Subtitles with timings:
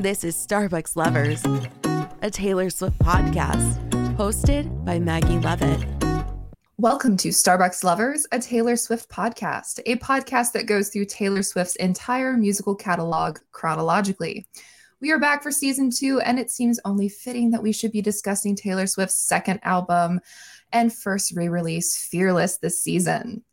[0.00, 1.44] This is Starbucks Lovers,
[2.22, 3.76] a Taylor Swift podcast
[4.16, 5.86] hosted by Maggie Levitt.
[6.78, 11.76] Welcome to Starbucks Lovers, a Taylor Swift podcast, a podcast that goes through Taylor Swift's
[11.76, 14.46] entire musical catalog chronologically.
[15.02, 18.00] We are back for season two, and it seems only fitting that we should be
[18.00, 20.20] discussing Taylor Swift's second album
[20.72, 23.44] and first re release, Fearless, this season.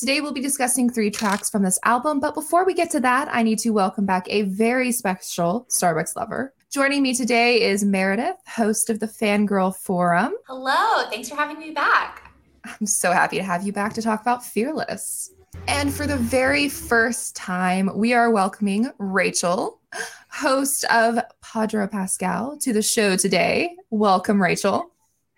[0.00, 3.28] Today, we'll be discussing three tracks from this album, but before we get to that,
[3.30, 6.54] I need to welcome back a very special Starbucks lover.
[6.70, 10.32] Joining me today is Meredith, host of the Fangirl Forum.
[10.46, 12.32] Hello, thanks for having me back.
[12.64, 15.34] I'm so happy to have you back to talk about Fearless.
[15.68, 19.82] And for the very first time, we are welcoming Rachel,
[20.30, 23.76] host of Padre Pascal, to the show today.
[23.90, 24.90] Welcome, Rachel.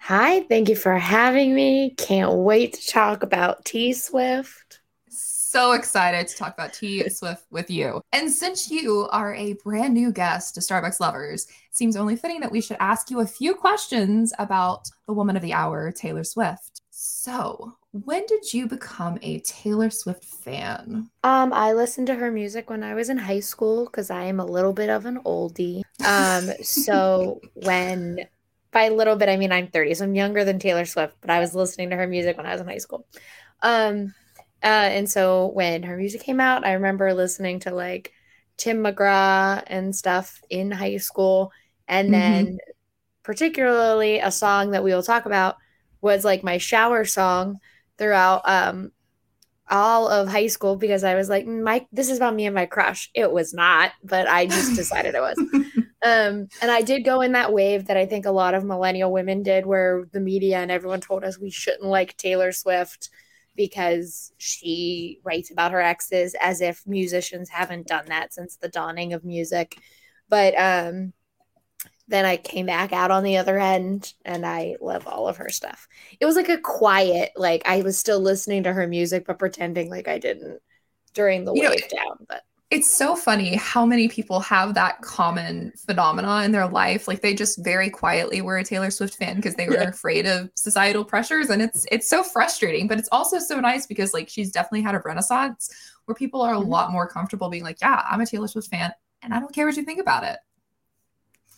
[0.06, 1.95] Hi, thank you for having me.
[1.97, 4.80] Can't wait to talk about T Swift.
[5.09, 8.01] So excited to talk about T Swift with you.
[8.12, 12.41] And since you are a brand new guest to Starbucks Lovers, it seems only fitting
[12.41, 16.24] that we should ask you a few questions about the woman of the hour, Taylor
[16.24, 16.82] Swift.
[16.91, 21.10] So, when did you become a Taylor Swift fan?
[21.23, 24.41] Um, I listened to her music when I was in high school because I am
[24.41, 25.82] a little bit of an oldie.
[26.04, 28.26] Um, so when
[28.73, 31.30] by a little bit, I mean I'm 30, so I'm younger than Taylor Swift, but
[31.30, 33.06] I was listening to her music when I was in high school.
[33.60, 34.14] Um,
[34.62, 38.12] uh, and so when her music came out, I remember listening to like
[38.56, 41.52] Tim McGraw and stuff in high school.
[41.88, 42.45] And mm-hmm.
[42.45, 42.59] then,
[43.23, 45.57] particularly, a song that we will talk about
[46.01, 47.59] was like my shower song
[47.98, 48.92] throughout um,
[49.68, 52.66] all of high school because I was like, my this is about me and my
[52.66, 53.10] crush.
[53.14, 55.82] It was not, but I just decided it was.
[56.04, 59.12] Um, and I did go in that wave that I think a lot of millennial
[59.12, 63.08] women did, where the media and everyone told us we shouldn't like Taylor Swift
[63.54, 69.12] because she writes about her exes as if musicians haven't done that since the dawning
[69.12, 69.78] of music.
[70.28, 71.12] But um,
[72.08, 75.50] then I came back out on the other end and I love all of her
[75.50, 75.88] stuff.
[76.19, 79.91] It was like a quiet, like I was still listening to her music, but pretending
[79.91, 80.60] like I didn't
[81.14, 82.26] during the you wave know, down.
[82.28, 82.42] But
[82.72, 87.06] it's so funny how many people have that common phenomena in their life.
[87.06, 89.91] Like they just very quietly were a taylor swift fan because they were yeah.
[89.91, 91.50] afraid of societal pressures.
[91.50, 94.94] And it's it's so frustrating but it's also so nice because like she's definitely had
[94.94, 95.69] a renaissance
[96.06, 96.71] where people are a mm-hmm.
[96.71, 99.66] lot more comfortable being like yeah i'm a taylor swift fan and i don't care
[99.66, 100.39] what you think about it.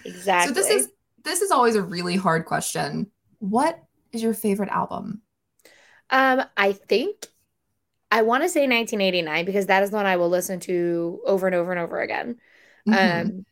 [0.05, 0.89] Exactly so this is
[1.23, 3.11] this is always a really hard question.
[3.39, 3.81] What
[4.13, 5.23] is your favorite album?
[6.11, 7.29] Um i think
[8.15, 11.57] I want to say 1989 because that is one I will listen to over and
[11.57, 12.37] over and over again.
[12.87, 13.29] Mm-hmm.
[13.29, 13.47] Um,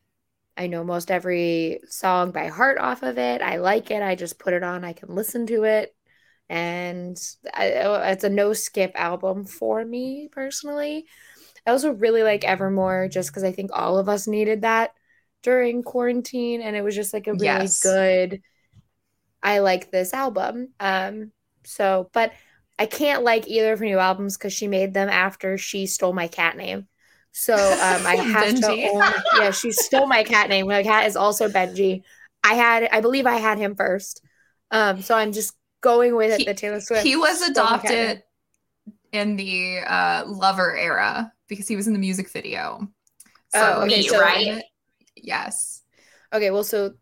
[0.56, 3.42] I know most every song by heart off of it.
[3.42, 4.04] I like it.
[4.04, 4.84] I just put it on.
[4.84, 5.92] I can listen to it,
[6.48, 7.20] and
[7.52, 11.06] I, it's a no skip album for me personally.
[11.66, 14.92] I also really like Evermore just because I think all of us needed that
[15.42, 17.82] during quarantine, and it was just like a really yes.
[17.82, 18.40] good.
[19.42, 20.68] I like this album.
[20.78, 21.32] Um,
[21.64, 22.30] so, but
[22.78, 26.12] I can't like either of her new albums because she made them after she stole
[26.12, 26.88] my cat name.
[27.32, 29.12] So um, I have to own.
[29.38, 30.66] Yeah, she stole my cat name.
[30.66, 32.02] My cat is also Benji.
[32.44, 34.22] I had, I believe, I had him first.
[34.70, 36.38] Um, so I'm just going with it.
[36.40, 37.04] He, the Taylor Swift.
[37.04, 38.22] He was adopted
[39.12, 42.88] in the uh, Lover era because he was in the music video.
[43.54, 44.62] So, oh, okay, so, right?
[45.14, 45.82] Yes.
[46.32, 46.94] Okay, well, so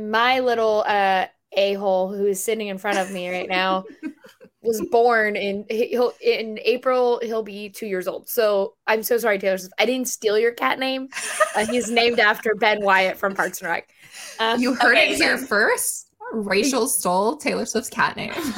[0.00, 3.84] my little uh, a hole who is sitting in front of me right now
[4.62, 8.28] was born in he'll in April he'll be two years old.
[8.28, 9.58] So I'm so sorry, Taylor.
[9.58, 9.74] Swift.
[9.78, 11.08] I didn't steal your cat name.
[11.54, 13.88] Uh, he's named after Ben Wyatt from Parks and Rec.
[14.38, 16.08] Um, you heard okay, it here first.
[16.32, 18.32] Rachel stole Taylor Swift's cat name.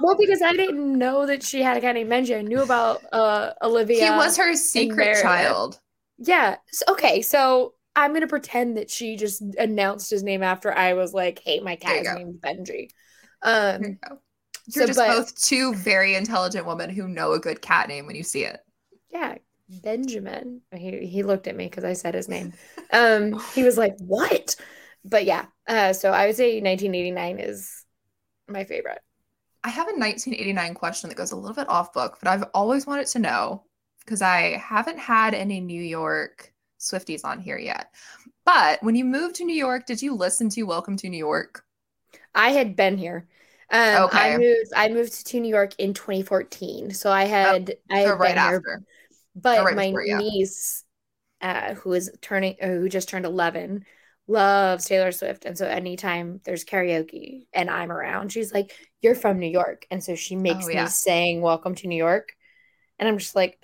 [0.00, 2.36] well, because I didn't know that she had a cat named Benji.
[2.36, 4.04] I knew about uh, Olivia.
[4.04, 5.80] He was her secret child.
[6.18, 6.56] Yeah.
[6.72, 7.22] So, okay.
[7.22, 11.60] So I'm gonna pretend that she just announced his name after I was like, "Hey,
[11.60, 12.88] my cat is named Benji."
[13.42, 13.98] Um,
[14.66, 18.06] you're so, just but, both two very intelligent women who know a good cat name
[18.06, 18.60] when you see it.
[19.10, 19.36] Yeah,
[19.68, 20.62] Benjamin.
[20.74, 22.52] He he looked at me because I said his name.
[22.92, 24.54] Um, he was like, "What?"
[25.04, 27.84] But yeah, uh, so I would say 1989 is
[28.46, 29.00] my favorite.
[29.64, 32.86] I have a 1989 question that goes a little bit off book, but I've always
[32.86, 33.64] wanted to know
[34.04, 37.92] because I haven't had any New York Swifties on here yet.
[38.44, 41.64] But when you moved to New York, did you listen to Welcome to New York?
[42.32, 43.26] I had been here.
[43.70, 44.34] Um, okay.
[44.34, 44.72] I moved.
[44.76, 47.74] I moved to New York in 2014, so I had.
[47.90, 48.82] Oh, I had so right after.
[49.34, 50.18] but right my before, yeah.
[50.18, 50.84] niece,
[51.40, 53.84] uh, who is turning, uh, who just turned 11,
[54.28, 59.40] loves Taylor Swift, and so anytime there's karaoke and I'm around, she's like, "You're from
[59.40, 60.84] New York," and so she makes oh, yeah.
[60.84, 62.34] me saying "Welcome to New York,"
[63.00, 63.58] and I'm just like,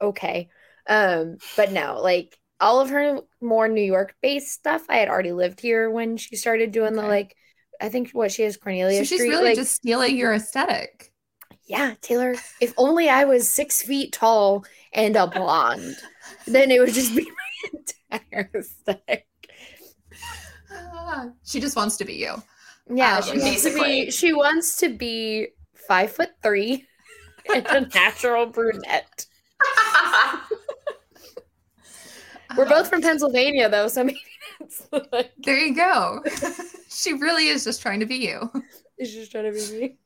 [0.00, 0.48] okay.
[0.88, 4.84] Um, but no, like all of her more New York based stuff.
[4.88, 7.36] I had already lived here when she started doing the like.
[7.80, 9.28] I think what she has Cornelia So she's Street.
[9.30, 11.12] really like, just stealing your aesthetic.
[11.66, 12.34] yeah, Taylor.
[12.60, 15.96] If only I was six feet tall and a blonde,
[16.46, 19.26] then it would just be my entire aesthetic.
[20.72, 22.34] Ah, she just wants to be you.
[22.92, 24.04] Yeah, Um, she wants to basically.
[24.06, 24.10] be.
[24.10, 25.48] She wants to be
[25.88, 26.86] five foot three
[27.54, 29.26] and a natural brunette.
[32.56, 34.20] We're both from Pennsylvania, though, so maybe
[34.92, 36.22] it's like There you go.
[36.88, 38.50] she really is just trying to be you.
[38.98, 39.96] it's just trying to be me.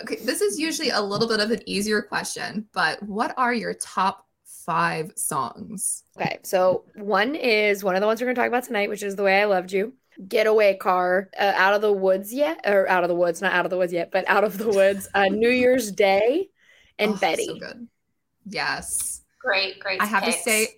[0.00, 3.72] Okay, this is usually a little bit of an easier question, but what are your
[3.74, 6.02] top five songs?
[6.18, 9.02] Okay, so one is one of the ones we're going to talk about tonight, which
[9.02, 9.94] is "The Way I Loved You."
[10.28, 13.66] Getaway car, uh, out of the woods yet, or out of the woods, not out
[13.66, 15.08] of the woods yet, but out of the woods.
[15.14, 16.48] Uh, New Year's Day
[16.98, 17.46] and Oh, Betty.
[17.46, 17.86] So good.
[18.46, 19.22] Yes.
[19.40, 20.00] great, great.
[20.00, 20.38] I have picks.
[20.38, 20.68] to say,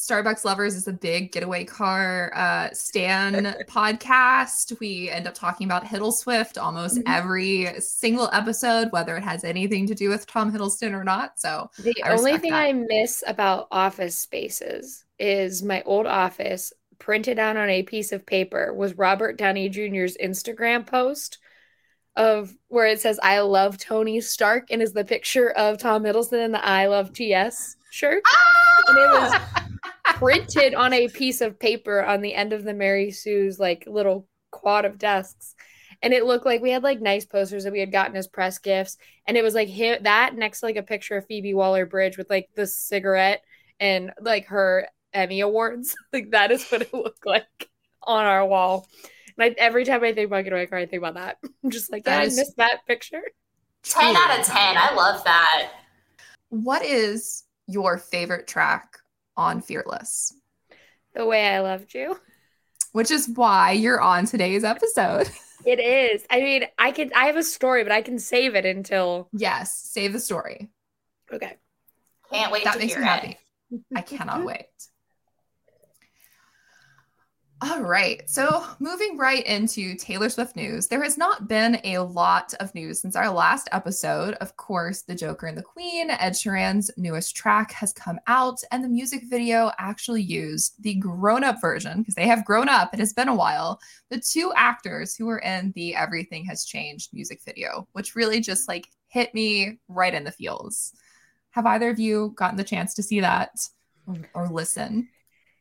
[0.00, 3.34] Starbucks Lovers is a big getaway car uh, Stan
[3.68, 4.78] podcast.
[4.80, 7.02] We end up talking about Hiddle Swift almost Mhm.
[7.06, 11.38] every single episode, whether it has anything to do with Tom Hiddleston or not.
[11.38, 12.62] So The only thing that.
[12.64, 18.24] I miss about office spaces is my old office printed out on a piece of
[18.26, 21.38] paper was Robert Downey Jr.'s Instagram post
[22.16, 26.44] of where it says I love Tony Stark and is the picture of Tom Hiddleston
[26.44, 28.22] in the I love TS shirt.
[28.88, 29.40] And it was
[30.16, 34.26] printed on a piece of paper on the end of the Mary Sue's like little
[34.50, 35.54] quad of desks.
[36.02, 38.58] And it looked like we had like nice posters that we had gotten as press
[38.58, 38.96] gifts.
[39.26, 42.16] And it was like him, that next to like a picture of Phoebe Waller Bridge
[42.16, 43.42] with like the cigarette
[43.78, 45.94] and like her Emmy Awards.
[46.12, 47.68] like that is what it looked like
[48.02, 48.88] on our wall.
[49.38, 51.36] And I, every time I think about Getaway Car, I think about that.
[51.64, 53.22] I'm just like, That yeah, is- I missed that picture.
[53.82, 54.56] 10 out of 10.
[54.56, 55.70] I love that.
[56.50, 58.99] What is your favorite track
[59.36, 60.34] on Fearless?
[61.14, 62.18] The way I loved you.
[62.92, 65.28] Which is why you're on today's episode.
[65.66, 66.24] It is.
[66.30, 67.10] I mean, I can.
[67.14, 69.28] I have a story, but I can save it until.
[69.30, 70.70] yes, save the story.
[71.30, 71.58] Okay.
[72.32, 73.10] Can't wait that to makes hear me it.
[73.10, 73.38] happy.
[73.94, 74.64] I cannot wait.
[77.62, 78.22] All right.
[78.28, 83.02] So, moving right into Taylor Swift news, there has not been a lot of news
[83.02, 84.32] since our last episode.
[84.34, 88.82] Of course, The Joker and the Queen, Ed Sheeran's newest track, has come out, and
[88.82, 92.94] the music video actually used the grown up version because they have grown up.
[92.94, 93.78] It has been a while.
[94.08, 98.68] The two actors who were in the Everything Has Changed music video, which really just
[98.68, 100.94] like hit me right in the feels.
[101.50, 103.50] Have either of you gotten the chance to see that
[104.06, 105.10] or, or listen?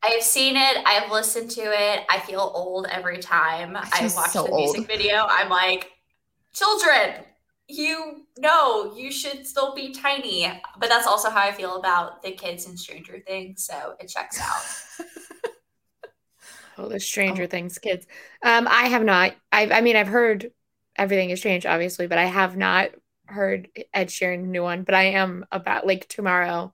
[0.03, 0.77] I have seen it.
[0.85, 2.05] I've listened to it.
[2.09, 4.87] I feel old every time I watch so the music old.
[4.87, 5.25] video.
[5.29, 5.91] I'm like,
[6.53, 7.25] children,
[7.67, 10.47] you know you should still be tiny.
[10.79, 13.63] But that's also how I feel about the kids in Stranger Things.
[13.65, 15.07] So it checks out.
[16.77, 17.47] Oh, the Stranger Oh.
[17.47, 18.05] Things kids.
[18.43, 19.35] Um, I have not.
[19.51, 20.51] I I mean, I've heard
[20.95, 22.91] everything has changed, obviously, but I have not
[23.25, 24.83] heard Ed Sheeran's new one.
[24.83, 26.73] But I am about like tomorrow.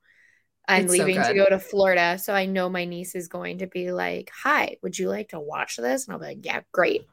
[0.67, 3.59] I'm It's so leaving to go to Florida, so I know my niece is going
[3.59, 6.61] to be like, "Hi, would you like to watch this?" And I'll be like, "Yeah,
[6.71, 7.05] great."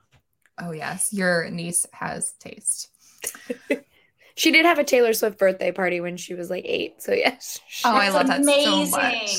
[0.58, 1.12] Oh, yes.
[1.12, 2.88] Your niece has taste.
[4.34, 7.60] She did have a Taylor Swift birthday party when she was like eight, so yes.
[7.84, 9.30] Oh, I It's love that so much.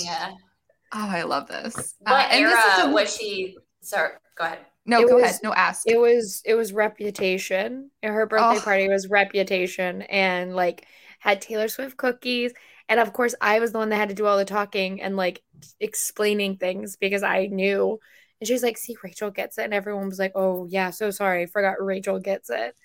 [0.93, 1.75] Oh, I love this.
[2.05, 3.57] Uh, What and this is era a- was she?
[3.81, 4.59] Sorry, go ahead.
[4.85, 5.39] No, It go was- ahead.
[5.43, 5.81] No, ask.
[5.87, 7.89] It was it was Reputation.
[8.03, 8.61] Her birthday Oh.
[8.63, 10.85] party was Reputation, and like
[11.17, 12.53] had Taylor Swift cookies.
[12.89, 15.15] And of course, I was the one that had to do all the talking and
[15.15, 15.41] like
[15.79, 17.99] explaining things because I knew.
[18.39, 21.11] And she was like, "See, Rachel gets it," and everyone was like, "Oh yeah, so
[21.11, 22.75] sorry, forgot Rachel gets it."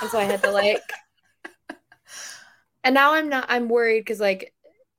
[0.00, 0.82] And so I had to like.
[2.84, 3.46] And now I'm not.
[3.48, 4.54] I'm worried because like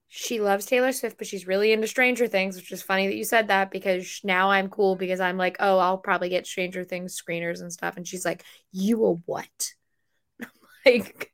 [0.10, 3.24] she loves Taylor Swift, but she's really into Stranger Things, which is funny that you
[3.24, 7.22] said that because now I'm cool because I'm like, oh, I'll probably get Stranger Things
[7.22, 7.98] screeners and stuff.
[7.98, 9.74] And she's like, you a what?
[10.42, 10.50] I'm
[10.86, 11.32] like,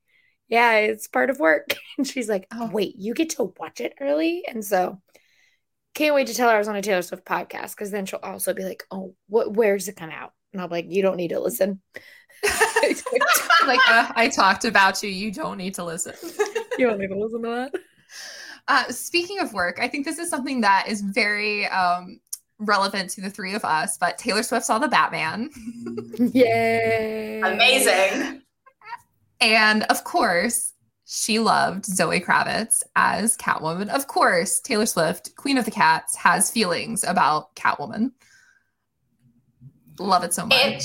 [0.48, 1.76] yeah, it's part of work.
[1.98, 2.70] And she's like, Oh.
[2.72, 4.44] wait, you get to watch it early?
[4.48, 5.00] And so
[5.94, 8.20] can't wait to tell her I was on a Taylor Swift podcast because then she'll
[8.24, 9.54] also be like, oh, what?
[9.54, 10.34] Where's it come out?
[10.52, 11.82] And I'm like, you don't need to listen.
[12.44, 15.10] like, uh, I talked about you.
[15.10, 16.14] You don't need to listen.
[16.80, 17.82] You don't need to listen to that.
[18.68, 22.20] Uh, speaking of work, I think this is something that is very um,
[22.58, 24.00] relevant to the three of us.
[24.00, 25.52] But Taylor Swift saw the Batman,
[26.18, 27.42] Yay!
[27.42, 28.42] Amazing.
[29.44, 30.74] And of course,
[31.06, 33.90] she loved Zoe Kravitz as Catwoman.
[33.90, 38.12] Of course, Taylor Swift, Queen of the Cats, has feelings about Catwoman.
[40.00, 40.84] Love it so much.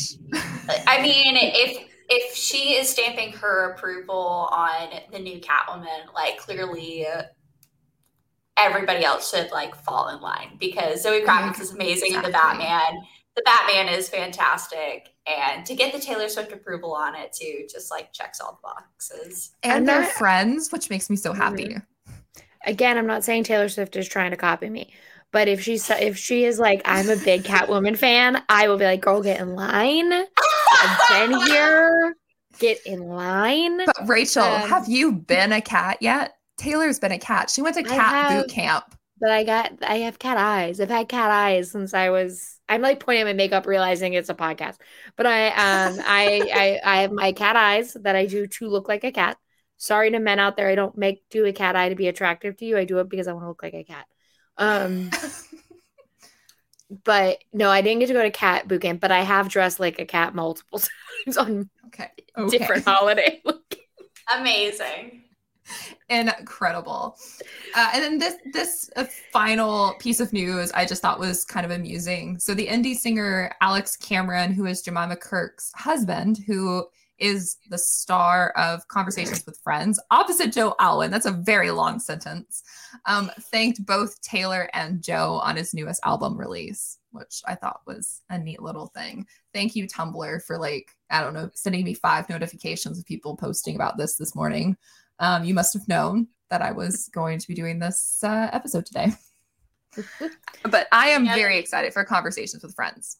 [0.86, 7.06] I mean, if if she is stamping her approval on the new Catwoman, like clearly,
[8.56, 12.16] everybody else should like fall in line because Zoe Kravitz is amazing exactly.
[12.16, 13.02] in the Batman.
[13.38, 15.14] The Batman is fantastic.
[15.24, 18.68] And to get the Taylor Swift approval on it too, just like checks all the
[18.68, 19.52] boxes.
[19.62, 21.68] And they're friends, which makes me so happy.
[21.68, 22.12] Mm-hmm.
[22.66, 24.92] Again, I'm not saying Taylor Swift is trying to copy me,
[25.30, 28.86] but if she's if she is like, I'm a big Catwoman fan, I will be
[28.86, 30.12] like, girl, get in line.
[30.12, 32.16] I've been here.
[32.58, 33.86] Get in line.
[33.86, 36.34] But Rachel, um, have you been a cat yet?
[36.56, 37.50] Taylor's been a cat.
[37.50, 38.96] She went to cat have, boot camp.
[39.20, 40.80] But I got I have cat eyes.
[40.80, 44.28] I've had cat eyes since I was I'm like pointing at my makeup realizing it's
[44.28, 44.76] a podcast.
[45.16, 48.88] But I um I, I I have my cat eyes that I do to look
[48.88, 49.38] like a cat.
[49.76, 50.68] Sorry to men out there.
[50.68, 52.76] I don't make do a cat eye to be attractive to you.
[52.76, 54.06] I do it because I want to look like a cat.
[54.56, 55.10] Um
[57.04, 59.80] but no, I didn't get to go to cat boot camp, but I have dressed
[59.80, 60.80] like a cat multiple
[61.24, 62.10] times on okay.
[62.36, 62.58] okay.
[62.58, 63.42] different holiday.
[64.34, 65.22] Amazing
[66.08, 67.16] incredible.
[67.74, 71.66] Uh, and then this this uh, final piece of news I just thought was kind
[71.66, 72.38] of amusing.
[72.38, 76.86] So the indie singer Alex Cameron, who is Jemima Kirke's husband, who
[77.18, 81.10] is the star of Conversations with Friends, opposite Joe Alwyn.
[81.10, 82.62] That's a very long sentence.
[83.06, 88.22] Um, thanked both Taylor and Joe on his newest album release, which I thought was
[88.30, 89.26] a neat little thing.
[89.52, 93.74] Thank you, Tumblr, for like, I don't know, sending me five notifications of people posting
[93.74, 94.76] about this this morning
[95.18, 98.86] um, you must have known that I was going to be doing this uh, episode
[98.86, 99.12] today.
[100.70, 103.18] but I am very excited for conversations with friends.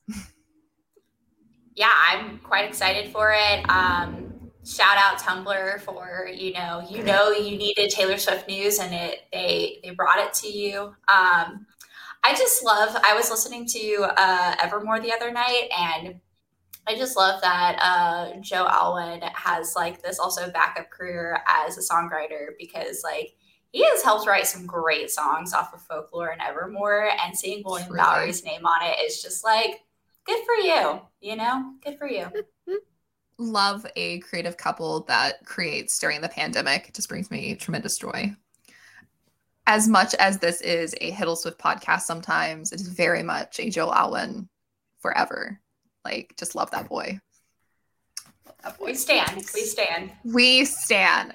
[1.75, 3.69] Yeah, I'm quite excited for it.
[3.71, 8.95] Um, shout out Tumblr for you know you know you needed Taylor Swift news and
[8.95, 10.95] it they they brought it to you.
[11.09, 11.67] Um,
[12.25, 12.97] I just love.
[13.05, 16.21] I was listening to uh, Evermore the other night and
[16.88, 21.83] I just love that uh, Joe Alwyn has like this also backup career as a
[21.83, 23.35] songwriter because like
[23.73, 27.92] he has helped write some great songs off of folklore and Evermore, and seeing William
[27.92, 28.02] really?
[28.02, 29.83] Bowery's name on it is just like
[30.25, 32.26] good for you, you know, good for you.
[33.38, 36.88] Love a creative couple that creates during the pandemic.
[36.88, 38.35] It just brings me tremendous joy.
[39.66, 43.68] As much as this is a Hiddle Swift podcast, sometimes it is very much a
[43.68, 44.49] Joe Alwyn
[45.00, 45.61] forever.
[46.05, 47.21] Like, just love that boy.
[48.47, 48.87] Love that boy.
[48.87, 49.37] We stand.
[49.55, 50.12] We stand.
[50.25, 51.35] We stand.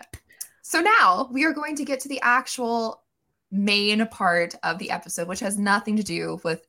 [0.62, 3.04] So now we are going to get to the actual
[3.52, 6.66] main part of the episode, which has nothing to do with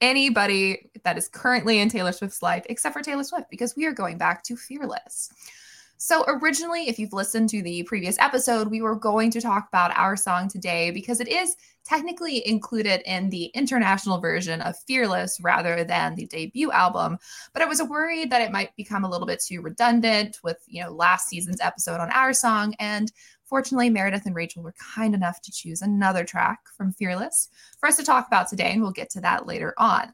[0.00, 3.92] anybody that is currently in Taylor Swift's life except for Taylor Swift, because we are
[3.92, 5.30] going back to Fearless.
[5.98, 9.96] So, originally, if you've listened to the previous episode, we were going to talk about
[9.96, 15.84] our song today because it is technically included in the international version of Fearless rather
[15.84, 17.18] than the debut album.
[17.52, 20.82] But I was worried that it might become a little bit too redundant with, you
[20.82, 22.74] know, last season's episode on our song.
[22.78, 23.12] And
[23.44, 27.48] fortunately, Meredith and Rachel were kind enough to choose another track from Fearless
[27.78, 30.12] for us to talk about today, and we'll get to that later on.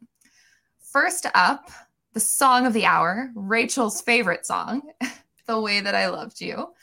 [0.80, 1.70] First up,
[2.14, 4.82] the song of the hour, Rachel's favorite song.
[5.48, 6.74] The Way That I Loved You,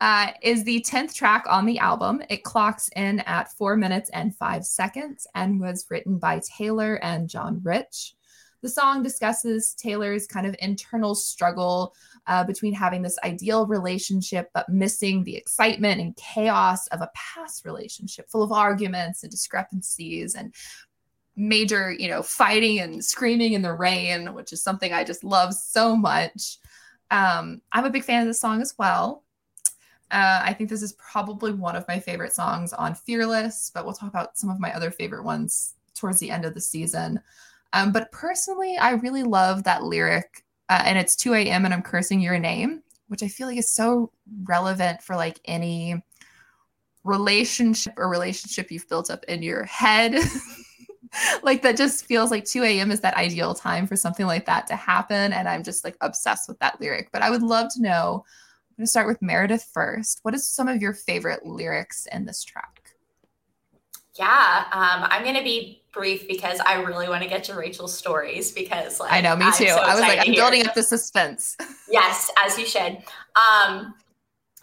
[0.00, 2.22] uh, is the 10th track on the album.
[2.28, 7.28] It clocks in at four minutes and five seconds and was written by Taylor and
[7.28, 8.14] John Rich.
[8.62, 11.94] The song discusses Taylor's kind of internal struggle
[12.26, 17.64] uh, between having this ideal relationship but missing the excitement and chaos of a past
[17.64, 20.52] relationship full of arguments and discrepancies and
[21.36, 25.54] major, you know, fighting and screaming in the rain, which is something I just love
[25.54, 26.58] so much.
[27.12, 29.22] Um, I'm a big fan of this song as well.
[30.10, 33.94] Uh, I think this is probably one of my favorite songs on Fearless, but we'll
[33.94, 37.20] talk about some of my other favorite ones towards the end of the season.
[37.72, 41.64] Um, but personally, I really love that lyric, uh, and it's 2 a.m.
[41.64, 44.10] and I'm cursing your name, which I feel like is so
[44.44, 46.02] relevant for like any
[47.04, 50.18] relationship or relationship you've built up in your head.
[51.42, 52.90] like that just feels like 2 a.m.
[52.90, 55.32] is that ideal time for something like that to happen.
[55.32, 57.10] And I'm just like obsessed with that lyric.
[57.12, 58.24] But I would love to know.
[58.78, 60.20] I'm going to start with Meredith first.
[60.22, 62.92] What is some of your favorite lyrics in this track?
[64.16, 67.98] Yeah, um, I'm going to be brief because I really want to get to Rachel's
[67.98, 69.66] stories because like I know, me too.
[69.66, 71.56] So I was like, I'm building up the suspense.
[71.90, 72.98] yes, as you should.
[73.34, 73.94] Um,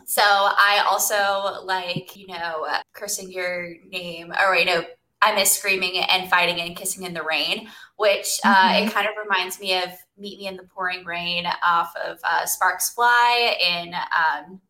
[0.06, 4.86] so I also like, you know, cursing your name or, you know,
[5.26, 7.68] I miss screaming and fighting and kissing in the rain,
[7.98, 8.88] which uh, mm-hmm.
[8.88, 12.46] it kind of reminds me of "Meet Me in the Pouring Rain" off of uh,
[12.46, 14.62] Sparks Fly in um,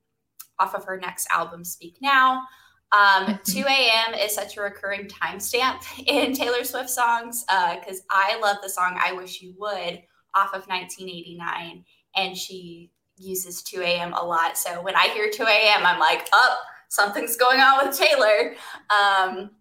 [0.57, 2.43] off of her next album, Speak Now.
[2.91, 3.51] Um, mm-hmm.
[3.51, 4.13] 2 a.m.
[4.13, 8.97] is such a recurring timestamp in Taylor Swift songs because uh, I love the song
[9.01, 10.01] "I Wish You Would"
[10.33, 11.83] off of 1989,
[12.15, 14.13] and she uses 2 a.m.
[14.13, 14.57] a lot.
[14.57, 16.57] So when I hear 2 a.m., I'm like, oh,
[16.89, 18.55] something's going on with Taylor.
[18.89, 19.51] Um,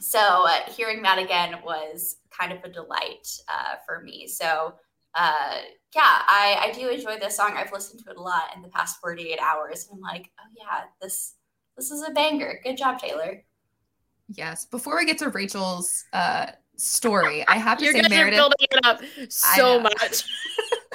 [0.00, 4.26] so uh, hearing that again was kind of a delight uh, for me.
[4.26, 4.74] So
[5.14, 5.56] uh,
[5.94, 7.54] yeah, I, I do enjoy this song.
[7.56, 10.48] I've listened to it a lot in the past 48 hours, and I'm like, oh
[10.56, 11.34] yeah, this
[11.76, 12.60] this is a banger.
[12.62, 13.42] Good job, Taylor.
[14.28, 14.64] Yes.
[14.64, 18.38] Before we get to Rachel's uh, story, I have to You're say, guys are Meredith.
[18.38, 20.24] building it up so much.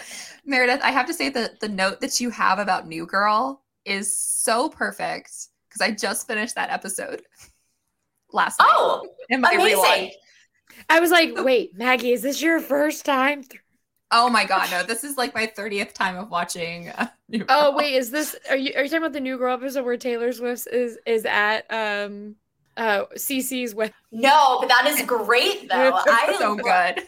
[0.46, 4.18] Meredith, I have to say that the note that you have about New Girl is
[4.18, 5.32] so perfect
[5.68, 7.24] because I just finished that episode
[8.32, 9.79] last night Oh, in my amazing.
[9.79, 10.12] rewatch.
[10.89, 13.44] I was like, wait, Maggie, is this your first time?
[13.44, 13.60] through-
[14.12, 14.84] Oh my god, no!
[14.84, 16.89] This is like my thirtieth time of watching.
[16.89, 17.48] Uh, New Girl.
[17.50, 18.36] Oh wait, is this?
[18.50, 21.25] Are you are you talking about the new girl episode where Taylor Swift is is
[21.25, 22.36] at um
[22.77, 23.91] uh Cece's with?
[24.12, 25.91] No, but that is great though.
[26.05, 27.03] I so good.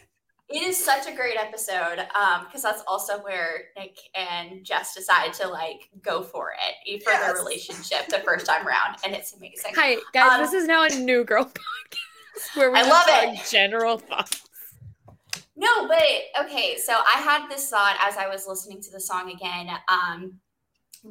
[0.49, 5.33] It is such a great episode um because that's also where Nick and Jess decide
[5.33, 6.53] to like go for
[6.85, 9.73] it for their relationship the first time around, and it's amazing.
[9.75, 13.05] Hi guys, Um, this is now a new girl podcast where we I just love
[13.05, 13.49] talk it.
[13.51, 14.41] General thoughts.
[15.57, 16.03] No, but
[16.45, 16.77] okay.
[16.77, 19.69] So I had this thought as I was listening to the song again.
[19.89, 20.39] Um,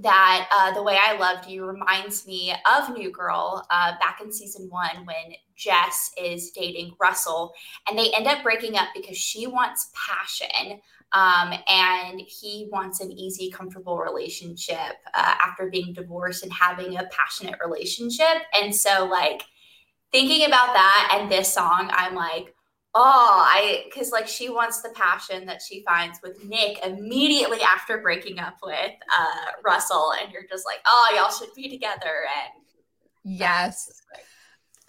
[0.03, 4.33] that uh, the way I loved you reminds me of New Girl uh, back in
[4.33, 7.53] season one when Jess is dating Russell,
[7.89, 10.81] and they end up breaking up because she wants passion.
[11.13, 17.09] Um, and he wants an easy, comfortable relationship uh, after being divorced and having a
[17.13, 18.43] passionate relationship.
[18.61, 19.45] And so, like,
[20.11, 22.56] thinking about that and this song, I'm like,
[22.99, 27.99] oh, I because like she wants the passion that she finds with Nick immediately after
[27.99, 32.25] breaking up with uh, Russell, and you're just like, oh, y'all should be together.
[32.43, 32.67] And
[33.27, 33.91] Yes.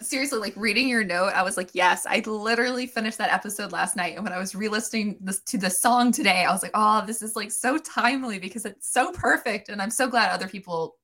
[0.00, 3.96] Seriously, like reading your note, I was like, yes, I literally finished that episode last
[3.96, 4.14] night.
[4.14, 7.34] And when I was re-listening to the song today, I was like, oh, this is
[7.34, 9.68] like so timely because it's so perfect.
[9.68, 10.94] And I'm so glad other people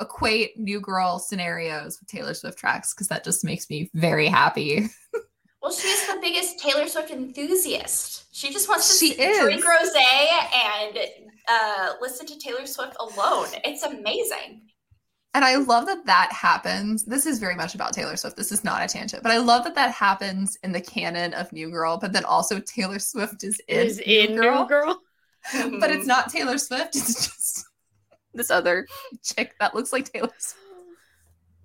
[0.00, 4.88] equate new girl scenarios with Taylor Swift tracks because that just makes me very happy.
[5.64, 8.26] well, she's the biggest Taylor Swift enthusiast.
[8.32, 10.98] She just wants to She s- drink rosé and
[11.48, 13.46] uh, listen to Taylor Swift alone.
[13.64, 14.60] It's amazing.
[15.32, 17.04] And I love that that happens.
[17.04, 18.36] This is very much about Taylor Swift.
[18.36, 21.50] This is not a tangent, but I love that that happens in the canon of
[21.50, 25.00] New Girl, but then also Taylor Swift is in, Is in New Girl.
[25.80, 26.94] but it's not Taylor Swift.
[26.94, 27.64] It's just
[28.34, 28.86] this other
[29.22, 30.58] chick that looks like Taylor Swift.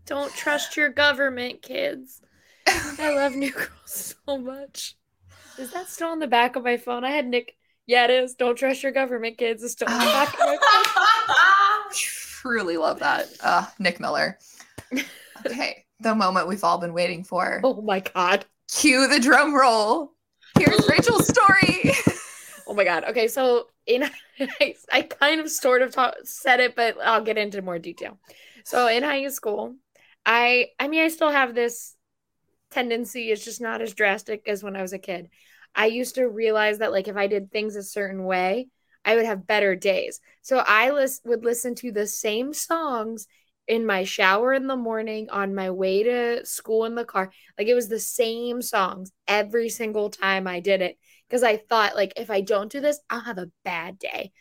[0.06, 2.22] Don't trust your government, kids.
[3.00, 4.96] I love New Girl so much.
[5.58, 7.04] Is that still on the back of my phone?
[7.04, 7.56] I had Nick.
[7.86, 8.36] Yeah, it is.
[8.36, 9.64] Don't trust your government, kids.
[9.64, 11.92] It's still on the back of my phone.
[11.94, 13.28] Truly love that.
[13.42, 14.38] Uh, Nick Miller.
[15.46, 17.62] Okay, the moment we've all been waiting for.
[17.64, 18.46] Oh my god.
[18.72, 20.14] Cue the drum roll.
[20.58, 21.92] Here's Rachel's story.
[22.68, 23.04] Oh my god.
[23.06, 24.04] Okay, so in
[24.40, 28.20] I, I kind of sort of ta- said it, but I'll get into more detail.
[28.64, 29.76] So in high school,
[30.26, 31.96] I I mean I still have this
[32.72, 33.32] tendency.
[33.32, 35.30] is just not as drastic as when I was a kid.
[35.76, 38.68] I used to realize that like if I did things a certain way,
[39.06, 40.20] I would have better days.
[40.42, 43.28] So I lis- would listen to the same songs
[43.68, 47.32] in my shower in the morning, on my way to school in the car.
[47.58, 51.96] Like it was the same songs every single time I did it because I thought
[51.96, 54.32] like if I don't do this, I'll have a bad day.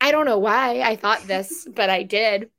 [0.00, 2.50] I don't know why I thought this, but I did.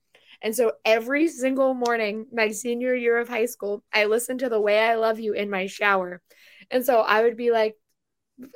[0.46, 4.62] And so every single morning, my senior year of high school, I listened to The
[4.62, 6.22] Way I Love You in my shower.
[6.70, 7.74] And so I would be like,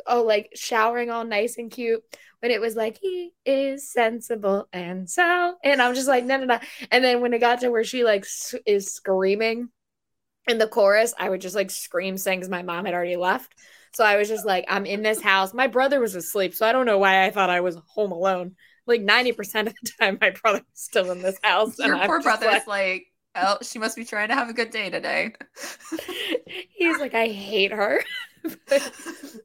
[0.05, 2.03] oh, like showering all nice and cute
[2.41, 5.55] when it was like, he is sensible and so.
[5.63, 6.59] And I'm just like, no, no, no.
[6.91, 8.27] And then when it got to where she like
[8.67, 9.69] is screaming
[10.47, 13.55] in the chorus, I would just like scream sing because my mom had already left.
[13.95, 15.55] So I was just like, I'm in this house.
[15.55, 16.53] My brother was asleep.
[16.53, 18.57] So I don't know why I thought I was home alone.
[18.89, 21.79] Like 90% of the time, my brother was still in this house.
[21.79, 24.71] Your and poor brother's like- like, oh, she must be trying to have a good
[24.71, 25.33] day today.
[26.75, 28.01] he's like i hate her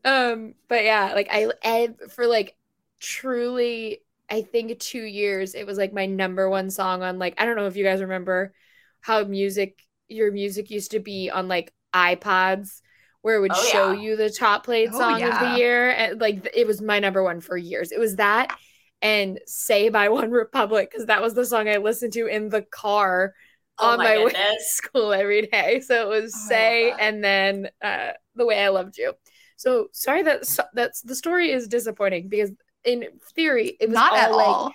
[0.04, 2.56] um but yeah like i for like
[3.00, 3.98] truly
[4.30, 7.56] i think two years it was like my number one song on like i don't
[7.56, 8.52] know if you guys remember
[9.00, 9.78] how music
[10.08, 12.80] your music used to be on like ipods
[13.22, 14.00] where it would Oh, show yeah.
[14.00, 17.22] you the top played Oh, song of the year and like it was my number
[17.22, 18.56] one for years it was that
[19.04, 23.34] and say by OneRepublic because that was the song i listened to in the car
[23.78, 25.80] Oh on my my, way to school every day.
[25.80, 29.14] So it was Oh, say and then uh, the way I loved you.
[29.56, 32.52] So sorry that that's the story is disappointing because
[32.84, 34.72] in theory it was Not all at like all.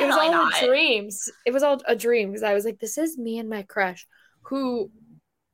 [0.00, 0.54] it was all not.
[0.64, 1.30] dreams.
[1.46, 4.06] It was all a dream because I was like, this is me and my crush
[4.42, 4.90] who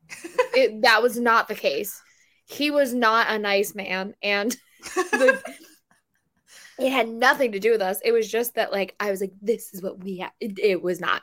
[0.54, 2.00] it, that was not the case.
[2.46, 4.56] He was not a nice man and
[4.94, 5.40] the,
[6.80, 8.00] it had nothing to do with us.
[8.04, 10.32] It was just that like I was like, this is what we have.
[10.40, 11.22] It, it was not.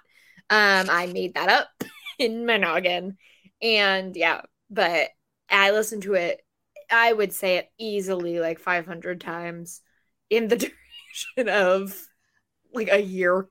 [0.49, 1.69] Um, I made that up
[2.19, 3.17] in my noggin.
[3.61, 5.09] And yeah, but
[5.49, 6.41] I listened to it,
[6.91, 9.81] I would say it easily like 500 times
[10.29, 10.55] in the
[11.37, 11.99] duration of
[12.73, 13.47] like a year.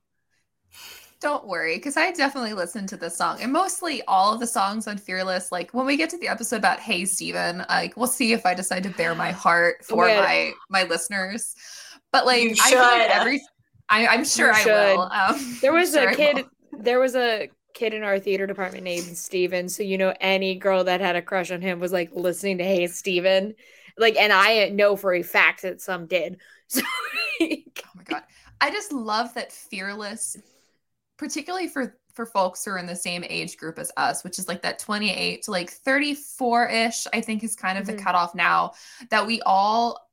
[1.18, 4.86] Don't worry, because I definitely listened to this song and mostly all of the songs
[4.86, 5.50] on Fearless.
[5.50, 8.52] Like when we get to the episode about Hey Stephen, like we'll see if I
[8.52, 10.20] decide to bare my heart for Yeah.
[10.20, 11.54] my my listeners.
[12.12, 13.42] But like I feel like every
[13.88, 15.00] I, I'm sure I will.
[15.02, 16.44] Um, There was sure a kid,
[16.80, 19.68] there was a kid in our theater department named Steven.
[19.68, 22.64] So, you know, any girl that had a crush on him was like listening to
[22.64, 23.54] Hey Steven.
[23.98, 26.38] Like, and I know for a fact that some did.
[26.68, 26.80] So,
[27.40, 27.48] Oh
[27.94, 28.24] my god.
[28.60, 30.36] I just love that Fearless,
[31.16, 34.48] particularly for for folks who are in the same age group as us, which is
[34.48, 37.98] like that 28 to like 34-ish, I think is kind of Mhm.
[37.98, 38.72] the cutoff now,
[39.10, 40.05] that we all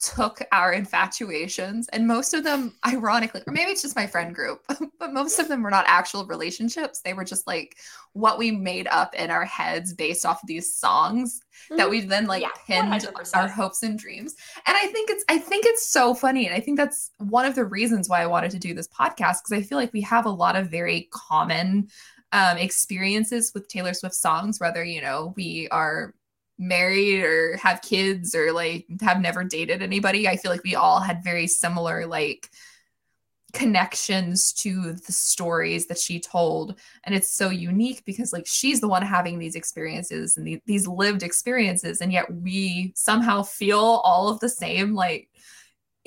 [0.00, 4.60] took our infatuations and most of them ironically or maybe it's just my friend group
[5.00, 7.00] but most of them were not actual relationships.
[7.00, 7.76] They were just like
[8.12, 11.40] what we made up in our heads based off of these songs
[11.76, 13.36] that we then like Yeah, pinned 100%.
[13.36, 14.34] our hopes and dreams.
[14.66, 17.54] And i think it's i think it's so funny and i think that's one of
[17.54, 20.26] the reasons why i wanted to do this podcast because i feel like we have
[20.26, 21.88] a lot of very common
[22.32, 26.14] um, experiences with taylor swift songs whether you know we are
[26.58, 30.98] married or have kids or like have never dated anybody i feel like we all
[30.98, 32.50] had very similar like
[33.52, 36.78] connections to the stories that she told.
[37.04, 40.86] And it's so unique because like she's the one having these experiences and the, these
[40.86, 45.28] lived experiences and yet we somehow feel all of the same like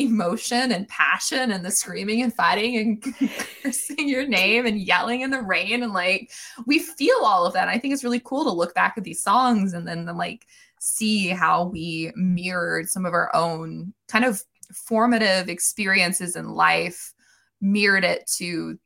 [0.02, 3.32] emotion and passion and the screaming and fighting and
[3.64, 6.32] cursing your name and yelling in the rain and like
[6.66, 7.68] we feel all of that.
[7.68, 10.46] I think it's really cool to look back at these songs and then like
[10.80, 17.14] see how we mirrored some of our own kind of formative experiences in life
[17.60, 18.80] mirrored it to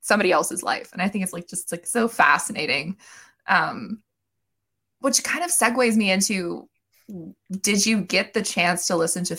[0.00, 0.92] somebody else's life.
[0.92, 2.96] And i think it's like just like so fascinating.
[3.46, 4.02] Um
[5.00, 6.68] which kind of segues me into
[7.60, 9.36] did you get the chance to listen to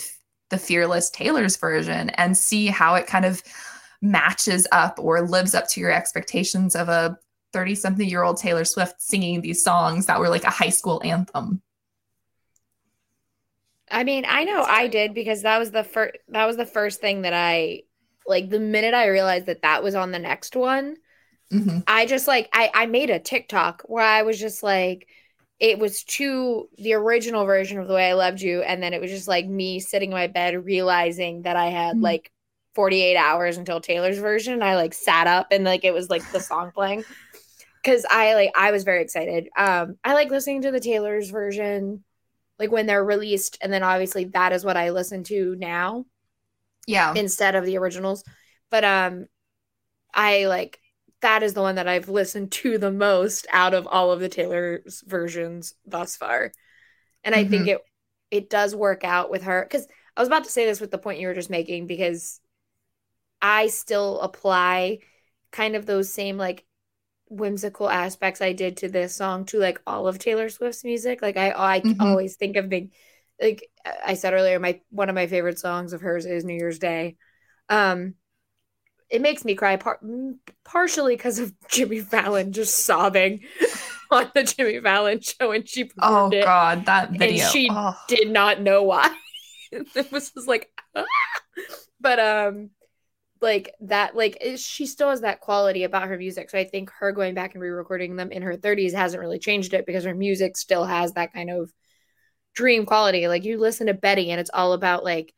[0.50, 3.42] the fearless taylor's version and see how it kind of
[4.02, 7.18] matches up or lives up to your expectations of a
[7.54, 11.02] 30 something year old taylor swift singing these songs that were like a high school
[11.04, 11.62] anthem
[13.90, 17.02] I mean, I know I did because that was the first that was the first
[17.02, 17.84] thing that I
[18.28, 20.98] like the minute I realized that that was on the next one,
[21.52, 21.84] Mhm.
[21.88, 25.08] I just like I I made a TikTok where I was just like
[25.60, 29.02] it was to the original version of the way I loved you and then it
[29.02, 32.02] was just like me sitting in my bed realizing that I had Mhm.
[32.02, 32.32] like
[32.74, 34.62] 48 hours until Taylor's version.
[34.62, 37.06] I like sat up and like it was like the song playing
[37.84, 39.50] cuz I like I was very excited.
[39.58, 42.04] Um I like listening to the Taylor's version
[42.60, 46.06] like when they're released and then obviously that is what I listen to now
[46.88, 48.24] yeah instead of the originals.
[48.70, 49.28] But um
[50.14, 50.80] I like
[51.22, 54.30] that is the one that I've listened to the most out of all of the
[54.30, 56.52] Taylor's versions thus far.
[57.24, 57.82] And I think it
[58.32, 60.98] it does work out with her cuz I was about to say this with the
[61.00, 62.40] point you were just making because
[63.42, 65.00] I still apply
[65.52, 66.66] kind of those same like
[67.30, 71.22] whimsical aspects I did to this song to like all of Taylor Swift's music.
[71.22, 72.00] Like I I Mhm.
[72.00, 72.90] always think of the
[73.42, 73.70] like
[74.06, 77.18] I said earlier, my one of my favorite songs of hers is New Year's Day.
[77.70, 78.16] Um
[79.10, 80.00] it makes me cry par-
[80.64, 83.44] partially because of Jimmy Fallon just sobbing
[84.12, 87.98] on the Jimmy Fallon show and she oh it god that video she oh.
[88.08, 89.14] did not know why.
[89.72, 91.04] it was just like, "Ah!"
[92.00, 92.70] but um,
[93.42, 96.50] like that, like it- she still has that quality about her music.
[96.50, 99.74] So I think her going back and re-recording them in her 30s hasn't really changed
[99.74, 101.72] it because her music still has that kind of
[102.54, 103.28] dream quality.
[103.28, 105.34] Like you listen to Betty and it's all about like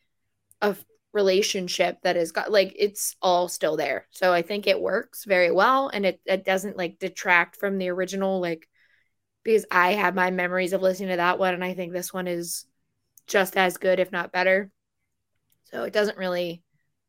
[0.61, 0.75] a
[1.13, 4.07] relationship that has got like it's all still there.
[4.11, 7.89] So I think it works very well and it, it doesn't like detract from the
[7.89, 8.67] original like
[9.47, 12.27] because I have my memories of listening to that one, and I think this one
[12.27, 12.65] is
[13.27, 14.69] just as good, if not better.
[15.71, 16.63] So it doesn't really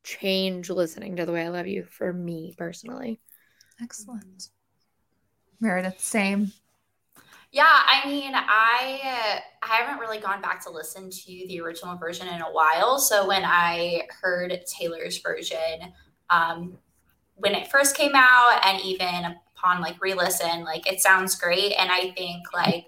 [0.04, 3.20] change listening to the way I love you for me personally.
[3.82, 4.50] excellent
[5.60, 6.52] meredith same
[7.50, 12.28] Yeah, I mean, I I haven't really gone back to listen to the original version
[12.28, 12.98] in a while.
[12.98, 15.94] So when I heard Taylor's version,
[16.28, 16.76] um,
[17.36, 21.72] when it first came out, and even upon like re-listen, like it sounds great.
[21.72, 22.86] And I think like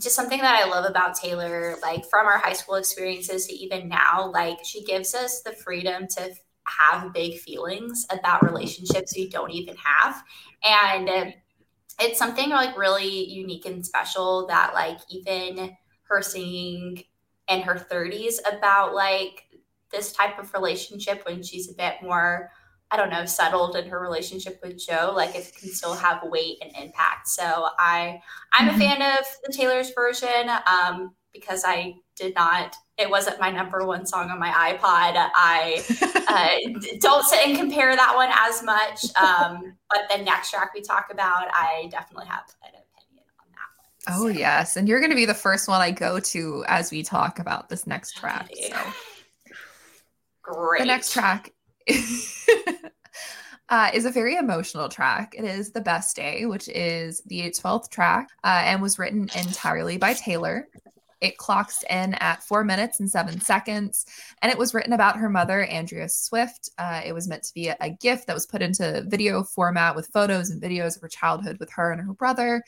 [0.00, 3.88] just something that I love about Taylor, like from our high school experiences to even
[3.88, 6.32] now, like she gives us the freedom to
[6.64, 10.22] have big feelings about relationships we don't even have,
[10.64, 11.34] and.
[12.00, 17.02] It's something like really unique and special that like even her singing
[17.48, 19.44] in her 30s about like
[19.90, 22.50] this type of relationship when she's a bit more
[22.92, 26.58] I don't know, settled in her relationship with Joe, like it can still have weight
[26.60, 27.26] and impact.
[27.26, 28.20] So I
[28.52, 28.76] I'm mm-hmm.
[28.76, 33.84] a fan of the Taylor's version um, because I did not it wasn't my number
[33.84, 35.30] one song on my iPod.
[35.34, 35.82] I
[36.28, 39.04] uh, don't sit and compare that one as much.
[39.16, 43.68] Um, but the next track we talk about, I definitely have an opinion on that
[43.76, 44.30] one.
[44.30, 44.38] Oh, so.
[44.38, 44.76] yes.
[44.76, 47.68] And you're going to be the first one I go to as we talk about
[47.68, 48.50] this next track.
[48.68, 48.76] So.
[50.42, 50.80] Great.
[50.80, 51.52] The next track
[53.68, 55.34] uh, is a very emotional track.
[55.36, 59.96] It is The Best Day, which is the 12th track uh, and was written entirely
[59.96, 60.68] by Taylor.
[61.22, 64.04] It clocks in at four minutes and seven seconds.
[64.42, 66.68] And it was written about her mother, Andrea Swift.
[66.76, 69.94] Uh, it was meant to be a, a, gift that was put into video format
[69.94, 72.64] with photos and videos of her childhood with her and her brother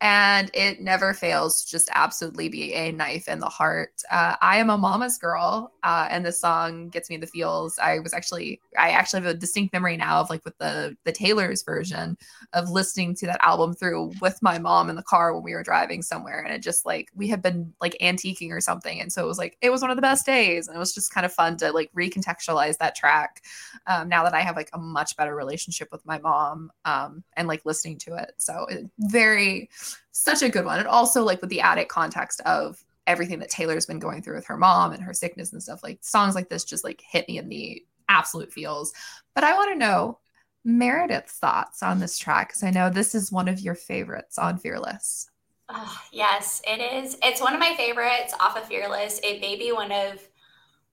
[0.00, 4.00] and it never fails to just absolutely be a knife in the heart.
[4.10, 7.78] Uh, I am a mama's girl, uh, and this song gets me the feels.
[7.80, 11.10] I was actually, I actually have a distinct memory now of like with the the
[11.10, 12.16] Taylor's version
[12.52, 15.64] of listening to that album through with my mom in the car when we were
[15.64, 19.24] driving somewhere, and it just like we had been like antiquing or something, and so
[19.24, 21.26] it was like it was one of the best days, and it was just kind
[21.26, 23.42] of fun to like recontextualize that track.
[23.88, 27.48] Um, now that I have like a much better relationship with my mom, um, and
[27.48, 29.68] like listening to it, so it, very
[30.12, 30.78] such a good one.
[30.78, 34.46] And also like with the added context of everything that Taylor's been going through with
[34.46, 37.38] her mom and her sickness and stuff, like songs like this just like hit me
[37.38, 38.92] in the absolute feels.
[39.34, 40.18] But I want to know
[40.64, 44.58] Meredith's thoughts on this track because I know this is one of your favorites on
[44.58, 45.30] Fearless.
[45.70, 47.16] Oh, yes, it is.
[47.22, 49.20] It's one of my favorites off of Fearless.
[49.22, 50.20] It may be one of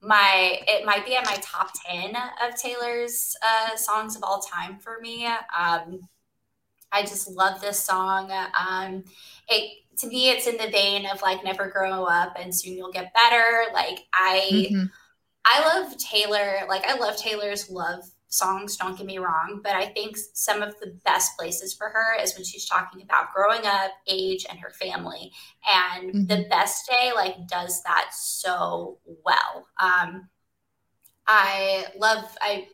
[0.01, 4.77] my it might be at my top 10 of taylor's uh, songs of all time
[4.77, 5.27] for me
[5.57, 5.99] um,
[6.91, 8.31] I just love this song.
[8.31, 9.03] Um,
[9.47, 12.91] it to me, it's in the vein of like never grow up and soon you'll
[12.91, 13.65] get better.
[13.73, 14.85] Like I, mm-hmm.
[15.45, 16.59] I love Taylor.
[16.67, 18.77] Like I love Taylor's love songs.
[18.77, 22.35] Don't get me wrong, but I think some of the best places for her is
[22.35, 25.31] when she's talking about growing up, age, and her family.
[25.71, 26.25] And mm-hmm.
[26.25, 29.67] the best day like does that so well.
[29.79, 30.29] Um,
[31.27, 32.23] I love.
[32.41, 32.67] I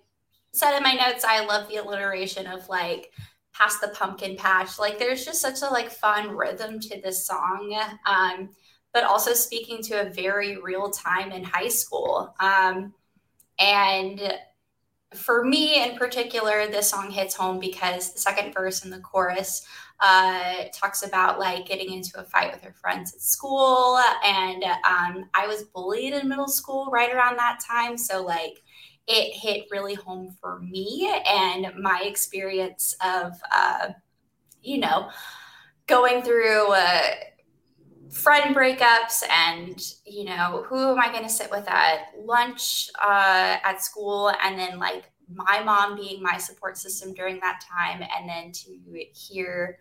[0.51, 1.23] said in my notes.
[1.23, 3.11] I love the alliteration of like
[3.53, 4.79] past the pumpkin patch.
[4.79, 7.77] Like there's just such a like fun rhythm to this song.
[8.05, 8.49] Um,
[8.93, 12.35] but also speaking to a very real time in high school.
[12.39, 12.93] Um,
[13.59, 14.37] and
[15.13, 19.65] for me in particular, this song hits home because the second verse in the chorus
[19.99, 23.99] uh, talks about like getting into a fight with her friends at school.
[24.25, 27.97] And um, I was bullied in middle school right around that time.
[27.97, 28.63] So, like,
[29.11, 33.89] it hit really home for me and my experience of, uh,
[34.63, 35.09] you know,
[35.87, 37.01] going through uh,
[38.09, 43.57] friend breakups and, you know, who am I going to sit with at lunch uh,
[43.63, 44.31] at school?
[44.41, 48.01] And then, like, my mom being my support system during that time.
[48.17, 49.79] And then to hear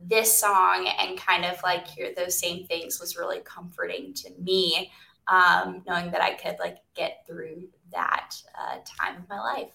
[0.00, 4.92] this song and kind of like hear those same things was really comforting to me
[5.28, 9.72] um, knowing that I could like get through that uh, time of my life.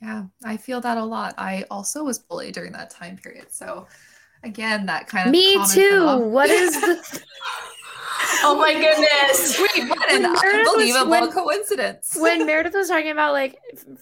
[0.00, 1.34] Yeah, I feel that a lot.
[1.38, 3.46] I also was bullied during that time period.
[3.50, 3.88] So
[4.44, 6.18] again, that kind of me too.
[6.18, 7.22] What is the
[8.42, 9.58] Oh my goodness.
[9.74, 12.16] Wait, what an unbelievable was, when, coincidence.
[12.20, 13.58] when Meredith was talking about like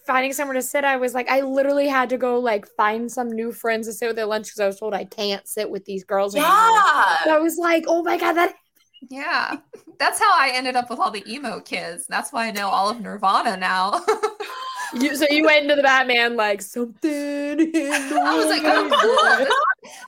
[0.06, 3.30] finding somewhere to sit, I was like, I literally had to go like find some
[3.30, 5.84] new friends to sit with at lunch because I was told I can't sit with
[5.84, 6.42] these girls yeah.
[6.42, 7.16] anymore.
[7.24, 8.54] So I was like, oh my God, that
[9.08, 9.56] yeah.
[9.98, 12.06] That's how I ended up with all the emo kids.
[12.06, 14.00] That's why I know all of Nirvana now.
[14.94, 17.10] you, so you went into the Batman like something.
[17.10, 19.38] I was like, oh, cool.
[19.38, 19.52] This,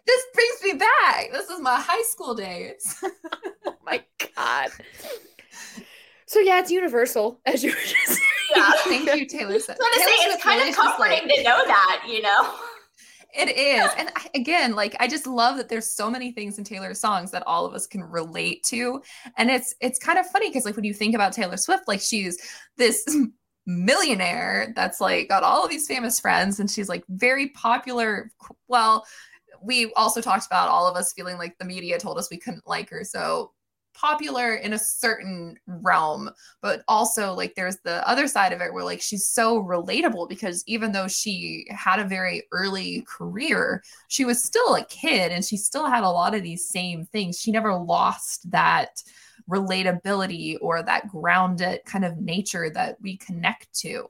[0.07, 1.33] this brings me back.
[1.33, 2.97] This is my high school days.
[3.67, 4.03] oh my
[4.37, 4.71] god.
[6.27, 8.19] So yeah, it's universal, as you were just saying.
[8.55, 9.59] Yeah, thank you, Taylor.
[9.59, 9.77] Said.
[9.81, 11.37] I was say it's kind of comforting like...
[11.37, 12.55] to know that, you know.
[13.35, 13.91] It is.
[13.99, 17.47] And again, like I just love that there's so many things in Taylor's songs that
[17.47, 19.03] all of us can relate to.
[19.37, 22.01] And it's it's kind of funny because like when you think about Taylor Swift, like
[22.01, 22.39] she's
[22.79, 23.05] this
[23.67, 28.31] millionaire that's like got all of these famous friends and she's like very popular.
[28.67, 29.05] Well,
[29.63, 32.67] we also talked about all of us feeling like the media told us we couldn't
[32.67, 33.05] like her.
[33.05, 33.53] So
[33.99, 36.31] popular in a certain realm
[36.63, 40.63] but also like there's the other side of it where like she's so relatable because
[40.67, 45.57] even though she had a very early career she was still a kid and she
[45.57, 47.39] still had a lot of these same things.
[47.39, 49.03] She never lost that
[49.51, 54.07] relatability or that grounded kind of nature that we connect to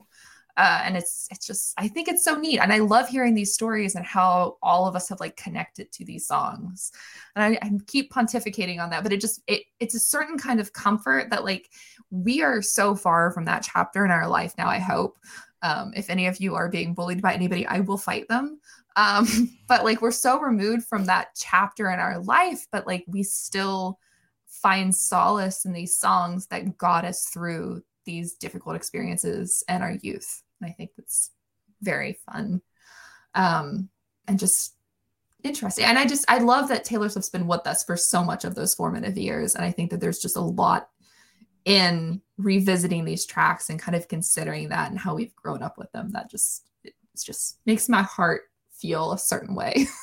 [0.59, 3.55] Uh, and it's it's just I think it's so neat, and I love hearing these
[3.55, 6.90] stories and how all of us have like connected to these songs.
[7.37, 10.59] And I, I keep pontificating on that, but it just it it's a certain kind
[10.59, 11.71] of comfort that like
[12.11, 14.66] we are so far from that chapter in our life now.
[14.66, 15.16] I hope.
[15.61, 18.61] Um, if any of you are being bullied by anybody, I will fight them.
[18.97, 19.27] Um,
[19.68, 23.99] but like we're so removed from that chapter in our life, but like we still
[24.47, 30.42] find solace in these songs that got us through these difficult experiences and our youth.
[30.61, 31.31] And I think that's
[31.81, 32.62] very fun.
[33.35, 33.88] Um,
[34.27, 34.75] and just
[35.42, 35.85] interesting.
[35.85, 38.55] And I just I love that Taylor Swift's been with us for so much of
[38.55, 39.55] those formative years.
[39.55, 40.88] And I think that there's just a lot
[41.64, 45.90] in revisiting these tracks and kind of considering that and how we've grown up with
[45.92, 48.42] them that just it just makes my heart
[48.73, 49.87] feel a certain way.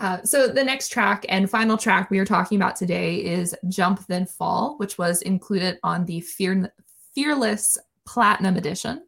[0.00, 4.04] Uh, so the next track and final track we are talking about today is "Jump
[4.08, 6.72] Then Fall," which was included on the Fear-
[7.14, 9.02] Fearless Platinum Edition.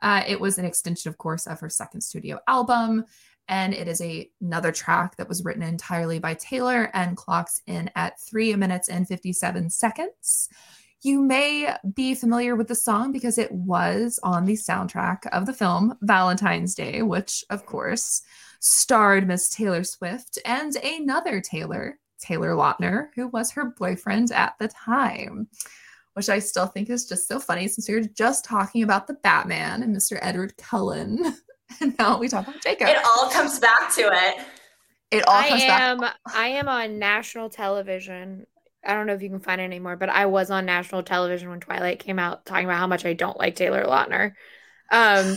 [0.00, 3.04] Uh, it was an extension, of course, of her second studio album,
[3.48, 7.90] and it is a, another track that was written entirely by Taylor and clocks in
[7.96, 10.48] at three minutes and 57 seconds.
[11.02, 15.52] You may be familiar with the song because it was on the soundtrack of the
[15.52, 18.22] film Valentine's Day, which, of course,
[18.60, 24.66] starred Miss Taylor Swift and another Taylor, Taylor Lautner, who was her boyfriend at the
[24.68, 25.48] time,
[26.14, 29.14] which I still think is just so funny since we were just talking about the
[29.14, 30.18] Batman and Mr.
[30.20, 31.34] Edward Cullen.
[31.80, 32.88] and now we talk about Jacob.
[32.88, 34.44] It all comes back to it.
[35.10, 35.62] It all comes.
[35.62, 36.16] I comes am back.
[36.34, 38.46] I am on national television.
[38.84, 41.50] I don't know if you can find it anymore, but I was on national television
[41.50, 44.32] when Twilight came out talking about how much I don't like Taylor Lautner.
[44.90, 45.36] Um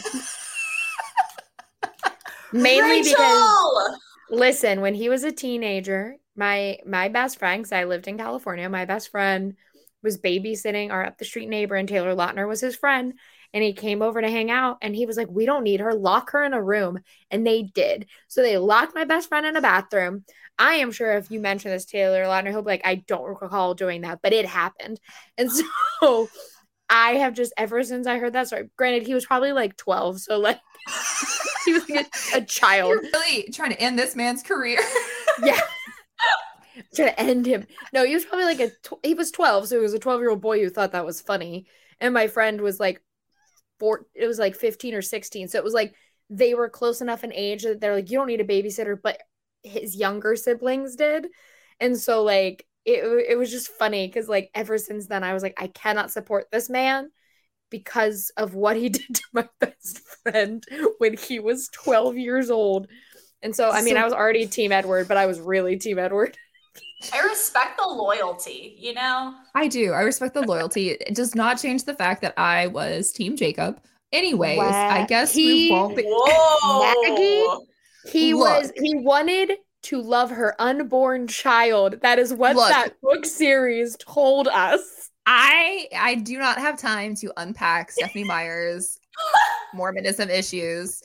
[2.53, 8.07] mainly because listen, when he was a teenager, my my best friend, because I lived
[8.07, 9.55] in California, my best friend
[10.03, 13.13] was babysitting our up the street neighbor, and Taylor Lautner was his friend.
[13.53, 15.93] And he came over to hang out, and he was like, "We don't need her.
[15.93, 18.07] Lock her in a room." And they did.
[18.29, 20.23] So they locked my best friend in a bathroom.
[20.57, 23.73] I am sure if you mention this Taylor Lautner, he'll be like, "I don't recall
[23.73, 25.01] doing that, but it happened."
[25.37, 26.29] And so
[26.89, 28.69] I have just ever since I heard that story.
[28.77, 30.59] Granted, he was probably like twelve, so like
[31.65, 32.89] he was like a, a child.
[32.89, 34.79] You're really trying to end this man's career.
[35.43, 35.59] Yeah.
[36.95, 37.65] Trying to end him.
[37.93, 39.67] No, he was probably like a, tw- he was 12.
[39.67, 41.67] So he was a 12 year old boy who thought that was funny.
[41.99, 43.01] And my friend was like,
[43.79, 45.47] four, it was like 15 or 16.
[45.47, 45.93] So it was like
[46.29, 49.19] they were close enough in age that they're like, you don't need a babysitter, but
[49.63, 51.27] his younger siblings did.
[51.79, 55.43] And so like, it, it was just funny because like ever since then I was
[55.43, 57.11] like, I cannot support this man
[57.69, 60.63] because of what he did to my best friend
[60.97, 62.87] when he was 12 years old.
[63.41, 65.97] And so, I mean, So- I was already Team Edward, but I was really Team
[65.99, 66.37] Edward.
[67.13, 69.33] I respect the loyalty, you know?
[69.55, 69.91] I do.
[69.93, 70.91] I respect the loyalty.
[70.91, 73.79] It does not change the fact that I was Team Jacob.
[74.13, 76.03] Anyways, I guess He- we won't be.
[76.05, 77.65] Whoa.
[78.11, 78.43] He Look.
[78.63, 82.01] was, he wanted to love her unborn child.
[82.01, 82.69] That is what Look.
[82.69, 85.09] that book series told us.
[85.27, 88.97] I I do not have time to unpack Stephenie Meyer's
[89.73, 91.01] Mormonism issues.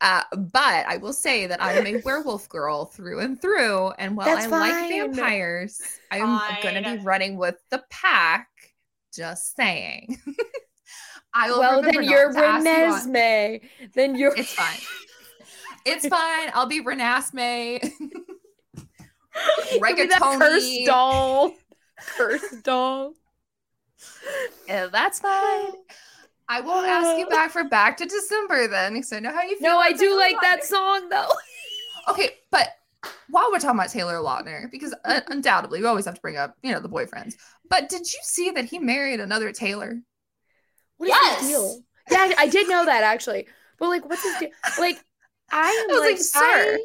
[0.00, 3.90] Uh, but I will say that I am a werewolf girl through and through.
[3.98, 8.48] And while That's I like vampires, I'm going to be running with the pack.
[9.14, 10.18] Just saying.
[11.34, 13.60] I will Well, then not you're to ask you.
[13.94, 14.34] Then you're.
[14.36, 14.78] It's fine.
[15.84, 16.50] It's fine.
[16.54, 17.90] I'll be Renesmee.
[19.72, 20.38] You'll be that Rigatoni.
[20.38, 21.54] cursed doll.
[22.16, 23.14] Cursed doll.
[24.68, 25.72] Yeah, that's fine.
[26.48, 29.56] I won't ask you back for back to December then, because I know how you
[29.58, 29.68] feel.
[29.70, 31.28] No, I do Taylor like that song though.
[32.06, 32.68] Okay, but
[33.30, 36.54] while we're talking about Taylor Lautner, because uh, undoubtedly we always have to bring up,
[36.62, 37.32] you know, the boyfriends.
[37.70, 40.00] But did you see that he married another Taylor?
[40.98, 41.40] What is Yes.
[41.40, 41.80] his deal?
[42.10, 43.46] Yeah, I did know that actually.
[43.78, 44.50] But like, what's his deal?
[44.78, 45.02] Like,
[45.50, 46.78] I am I was like, like, sir.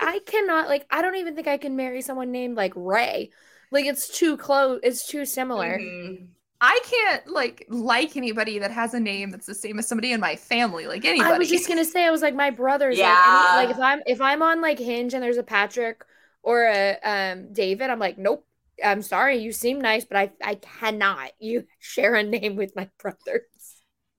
[0.00, 0.86] I, I cannot like.
[0.90, 3.30] I don't even think I can marry someone named like Ray.
[3.70, 4.80] Like, it's too close.
[4.82, 5.78] It's too similar.
[5.78, 6.28] Mhm.
[6.60, 10.20] I can't like like anybody that has a name that's the same as somebody in
[10.20, 11.24] my family, like anybody.
[11.24, 13.00] I was just gonna say, I was like, my brothers.
[13.00, 13.02] Yeah.
[13.02, 16.04] Like, any, like if I'm if I'm on like Hinge and there's a Patrick
[16.42, 18.46] or a um David, I'm like, nope.
[18.84, 21.30] I'm sorry, you seem nice, but I I cannot.
[21.40, 23.42] You share a name with my brothers.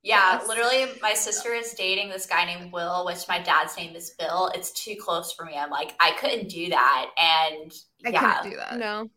[0.03, 0.47] Yeah, Yes.
[0.47, 4.51] literally, my sister is dating this guy named Will, which my dad's name is Bill.
[4.53, 5.55] It's too close for me.
[5.57, 7.11] I'm like, I couldn't do that.
[7.17, 7.71] And
[8.05, 8.77] I yeah, couldn't do that.
[8.79, 9.09] No.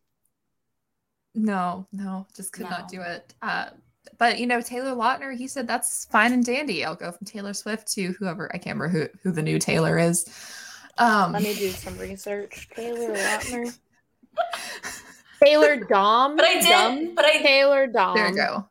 [1.35, 3.35] No, no, just could not do it.
[3.43, 3.70] Uh,
[4.18, 6.85] but you know, Taylor Lautner, he said that's fine and dandy.
[6.85, 9.99] I'll go from Taylor Swift to whoever I can't remember who who the new Taylor
[9.99, 10.26] is.
[10.99, 12.68] Um, Let me do some research.
[12.74, 13.79] Taylor Lautner.
[15.45, 16.37] Taylor Dome.
[16.37, 17.14] but I did, Dum?
[17.14, 18.16] but I Taylor Dome.
[18.16, 18.68] there you go.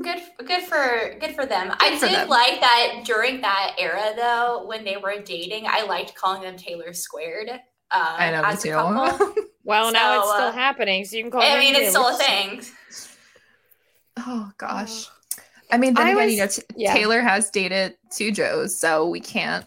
[0.00, 1.74] Good, good for good for them.
[1.78, 2.28] I for did them.
[2.28, 5.64] like that during that era though, when they were dating.
[5.68, 7.50] I liked calling them Taylor Squared.
[7.50, 9.34] Uh, I know me as a couple.
[9.34, 9.46] too.
[9.70, 11.40] Well, now it's So, still uh, happening, so you can call.
[11.42, 11.46] It.
[11.46, 12.62] I mean, it's still a thing.
[14.18, 15.06] oh gosh.
[15.72, 16.92] I mean, then I again, was- you know, t- yeah.
[16.94, 19.64] Taylor has dated two Joes, so we can't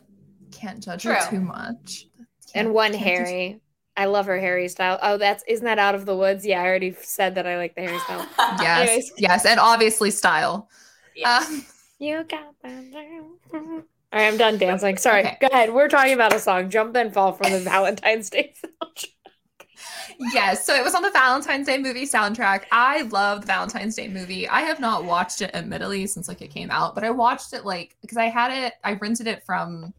[0.51, 2.07] can't judge her too much.
[2.53, 3.59] and Can't- one can't Harry.
[3.95, 4.97] I love her Harry style.
[5.03, 6.45] Oh, that's isn't that out of the woods?
[6.45, 8.27] Yeah, I already said that I like the Harry style.
[8.59, 9.11] Yes, Anyways.
[9.17, 10.67] yes, and obviously style.
[11.15, 11.43] Yeah.
[11.47, 11.65] Um,
[11.99, 12.83] You got that.
[13.53, 13.61] All
[14.19, 14.97] right, I'm done dancing.
[14.97, 15.21] Sorry.
[15.21, 15.37] Okay.
[15.41, 15.73] Go ahead.
[15.73, 19.05] We're talking about a song, Jump and Fall from the Valentine's Day soundtrack.
[20.19, 22.63] Yes, so it was on the Valentine's Day movie soundtrack.
[22.71, 24.47] I love the Valentine's Day movie.
[24.47, 27.65] I have not watched it admittedly since like it came out, but I watched it
[27.65, 29.93] like because I had it, I rented it from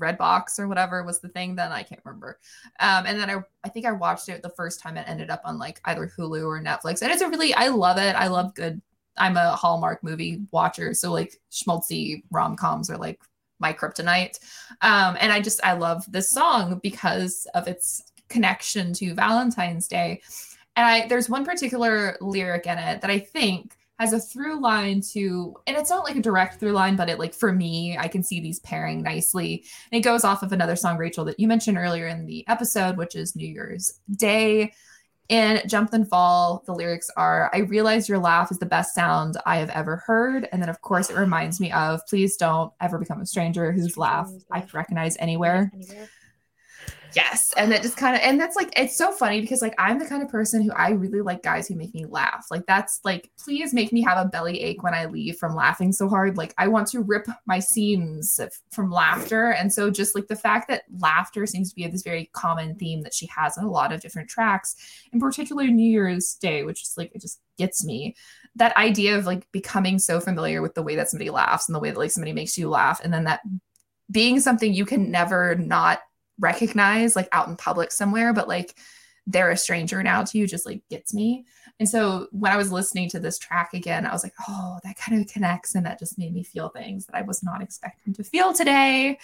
[0.00, 2.38] Redbox or whatever was the thing then I can't remember.
[2.80, 5.42] Um, and then I I think I watched it the first time it ended up
[5.44, 7.02] on like either Hulu or Netflix.
[7.02, 8.14] And it's a really I love it.
[8.16, 8.80] I love good.
[9.16, 13.20] I'm a Hallmark movie watcher, so like schmaltzy rom coms are like
[13.58, 14.38] my kryptonite.
[14.80, 20.22] Um, and I just I love this song because of its connection to Valentine's Day.
[20.76, 25.00] And I there's one particular lyric in it that I think has a through line
[25.00, 28.08] to and it's not like a direct through line, but it like for me, I
[28.08, 29.64] can see these pairing nicely.
[29.90, 32.96] And it goes off of another song, Rachel, that you mentioned earlier in the episode,
[32.96, 34.72] which is New Year's Day.
[35.28, 39.36] In Jump and Fall, the lyrics are I realize your laugh is the best sound
[39.46, 40.48] I have ever heard.
[40.50, 43.96] And then, of course, it reminds me of please don't ever become a stranger whose
[43.96, 45.70] laugh I recognize anywhere.
[45.72, 46.08] Anywhere.
[47.14, 47.52] Yes.
[47.56, 50.06] And that just kind of, and that's like, it's so funny because like I'm the
[50.06, 52.46] kind of person who I really like guys who make me laugh.
[52.50, 55.92] Like, that's like, please make me have a belly ache when I leave from laughing
[55.92, 56.36] so hard.
[56.36, 58.40] Like, I want to rip my seams
[58.70, 59.52] from laughter.
[59.52, 63.02] And so, just like the fact that laughter seems to be this very common theme
[63.02, 64.76] that she has in a lot of different tracks,
[65.12, 68.16] in particular New Year's Day, which is like, it just gets me.
[68.56, 71.80] That idea of like becoming so familiar with the way that somebody laughs and the
[71.80, 73.40] way that like somebody makes you laugh, and then that
[74.10, 76.00] being something you can never not
[76.38, 78.76] recognize like out in public somewhere but like
[79.26, 81.44] they're a stranger now to you just like gets me
[81.78, 84.96] and so when i was listening to this track again i was like oh that
[84.96, 88.12] kind of connects and that just made me feel things that i was not expecting
[88.12, 89.18] to feel today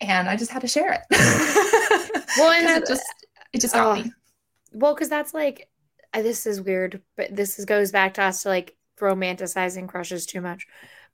[0.00, 1.02] and i just had to share it
[2.38, 3.04] Well, and it just
[3.52, 4.02] it just got Oh.
[4.02, 4.12] me
[4.72, 5.68] Well, because that's like,
[6.12, 10.40] this is weird, but this is, goes back to us to like romanticizing crushes too
[10.40, 10.66] much.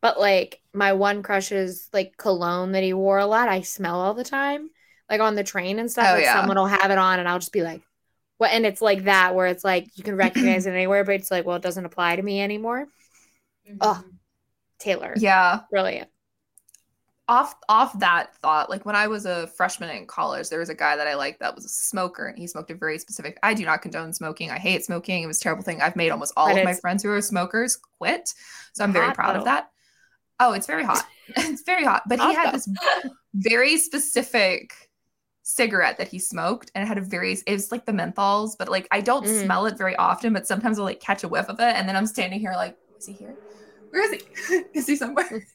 [0.02, 3.48] But like, my one crush is like cologne that he wore a lot.
[3.48, 4.70] I smell all the time,
[5.10, 6.10] like on the train and stuff.
[6.10, 6.34] Oh, like, yeah.
[6.34, 7.82] someone will have it on, and I'll just be like,
[8.38, 8.52] what?
[8.52, 11.46] And it's like that where it's like, you can recognize it anywhere, but it's like,
[11.46, 12.88] well, it doesn't apply to me anymore.
[13.80, 14.04] Oh.
[14.78, 16.10] Taylor, yeah brilliant.
[17.28, 20.74] off off that thought like when i was a freshman in college there was a
[20.74, 23.54] guy that i liked that was a smoker and he smoked a very specific i
[23.54, 26.32] do not condone smoking i hate smoking it was a terrible thing i've made almost
[26.36, 28.34] all But of my friends who are smokers quit
[28.72, 29.40] so i'm very proud though.
[29.40, 29.70] of that
[30.42, 31.04] oh it's very hot.
[31.36, 32.02] It's very hot.
[32.06, 32.68] But he had this
[33.32, 34.74] very specific
[35.44, 38.68] cigarette that he smoked and it had a very it was like the menthols but
[38.68, 39.44] like i don't Mm.
[39.44, 41.96] smell it very often but sometimes i'll like catch a whiff of it and then
[41.96, 43.34] i'm standing here like is he here?
[43.90, 44.54] Where is he?
[44.78, 45.28] Is he somewhere?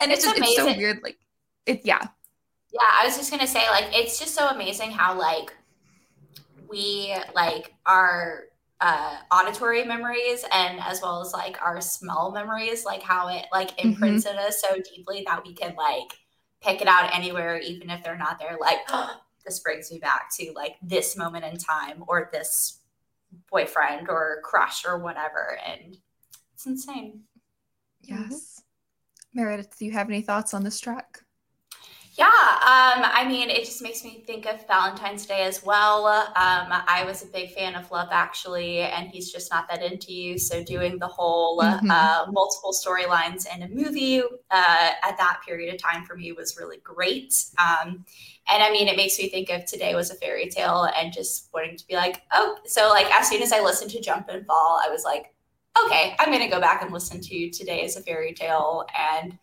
[0.00, 1.18] And it's, It's just it's so weird like
[1.66, 2.02] it yeah.
[2.72, 5.54] Yeah, I was just gonna say, like, it's just so amazing how like
[6.68, 8.44] we like our
[8.84, 13.82] uh auditory memories and as well as like our smell memories, like how it like
[13.82, 16.12] imprints in us so deeply that we can like
[16.60, 18.56] pick it out anywhere, even if they're not there.
[18.60, 18.78] Like,
[19.44, 22.80] this brings me back to like this moment in time or this
[23.50, 25.96] boyfriend or crush or whatever, and
[26.52, 27.22] it's insane.
[28.02, 28.62] Yes.
[29.32, 31.23] Meredith, do you have any thoughts on this track?
[32.16, 36.06] Yeah, um, I mean, it just makes me think of Valentine's Day as well.
[36.06, 40.12] Um, I was a big fan of Love Actually, and he's just not that into
[40.12, 40.38] you.
[40.38, 41.90] So doing the whole Mhm.
[41.90, 46.56] uh, multiple storylines in a movie uh, at that period of time for me was
[46.56, 47.34] really great.
[47.58, 48.04] Um,
[48.48, 51.48] and I mean, it makes me think of Today Was a Fairy Tale, and just
[51.52, 54.46] wanting to be like, oh, so like as soon as I listened to Jump and
[54.46, 55.34] Fall, I was like,
[55.84, 59.36] okay, I'm gonna go back and listen to Today Is a Fairy Tale and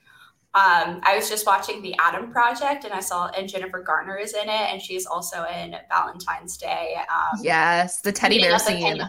[0.54, 4.34] um, I was just watching the Adam Project, and I saw and Jennifer Garner is
[4.34, 6.96] in it, and she's also in Valentine's Day.
[7.14, 9.02] Um, Yes, the teddy bear scene.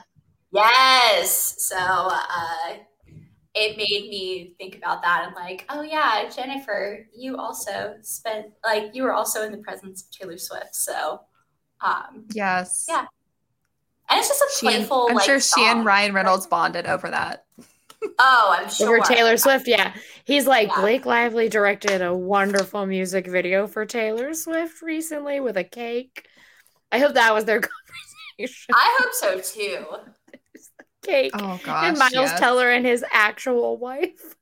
[0.53, 1.57] Yes.
[1.59, 2.75] So uh,
[3.55, 8.95] it made me think about that and like, oh yeah, Jennifer, you also spent like
[8.95, 10.75] you were also in the presence of Taylor Swift.
[10.75, 11.21] So
[11.81, 12.87] um, Yes.
[12.89, 13.07] Yeah,
[14.11, 15.07] and it's just a She and- playful.
[15.11, 15.85] I'm like, sure she and.
[15.85, 17.47] Ryan Reynolds bonded over that.
[18.19, 18.97] Oh, I'm sure.
[18.99, 19.95] Over Taylor Swift, yeah.
[20.25, 20.81] He's like, Yeah.
[20.81, 26.27] Blake Lively directed a wonderful music video for Taylor Swift recently with a cake.
[26.91, 27.61] I hope that was their
[28.39, 28.75] conversation.
[28.75, 29.87] I hope so too.
[31.03, 31.33] cake.
[31.35, 31.89] Oh gosh.
[31.89, 32.39] and Miles yes.
[32.41, 34.37] Teller and his actual wife.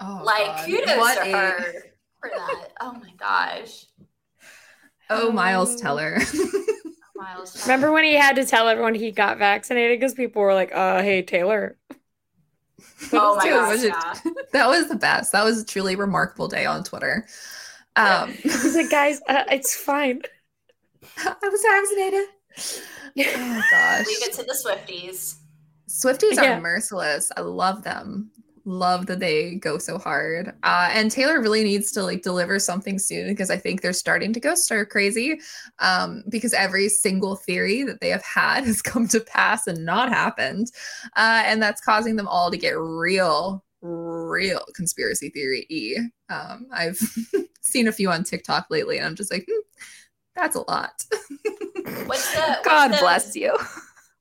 [0.00, 0.66] Oh, like God.
[0.66, 1.62] kudos What to a- her
[2.20, 2.68] for that.
[2.80, 3.86] Oh my gosh.
[5.10, 6.18] Oh, Miles Um, Teller.
[7.16, 7.62] Miles Teller.
[7.64, 11.00] Remember when he had to tell everyone he got vaccinated because people were like, "Uh,
[11.02, 11.76] hey Taylor."
[13.12, 13.88] Oh my Dude, gosh, was it-
[14.24, 14.32] yeah.
[14.52, 15.32] that was the best.
[15.32, 17.26] That was a truly remarkable day on Twitter.
[17.96, 20.22] Um, He's like, "Guys, uh, it's fine."
[21.18, 22.28] I was vaccinated.
[23.36, 24.06] Oh gosh.
[24.06, 25.36] Leave it to the Swifties.
[25.88, 26.56] Swifties Yeah.
[26.56, 27.30] are merciless.
[27.36, 28.30] I love them.
[28.66, 30.48] Love that they go so hard.
[30.62, 34.32] Uh, and Taylor really needs to like deliver something soon because I think they're starting
[34.32, 35.38] to go stir crazy.
[35.80, 40.08] Um, because every single theory that they have had has come to pass and not
[40.08, 40.68] happened.
[41.16, 45.98] Uh, and that's causing them all to get real, real conspiracy theory e.
[46.30, 46.98] Um, I've
[47.60, 49.60] seen a few on TikTok lately, and I'm just like, hmm,
[50.34, 51.04] that's a lot.
[52.06, 53.56] What's the what's God the- bless you.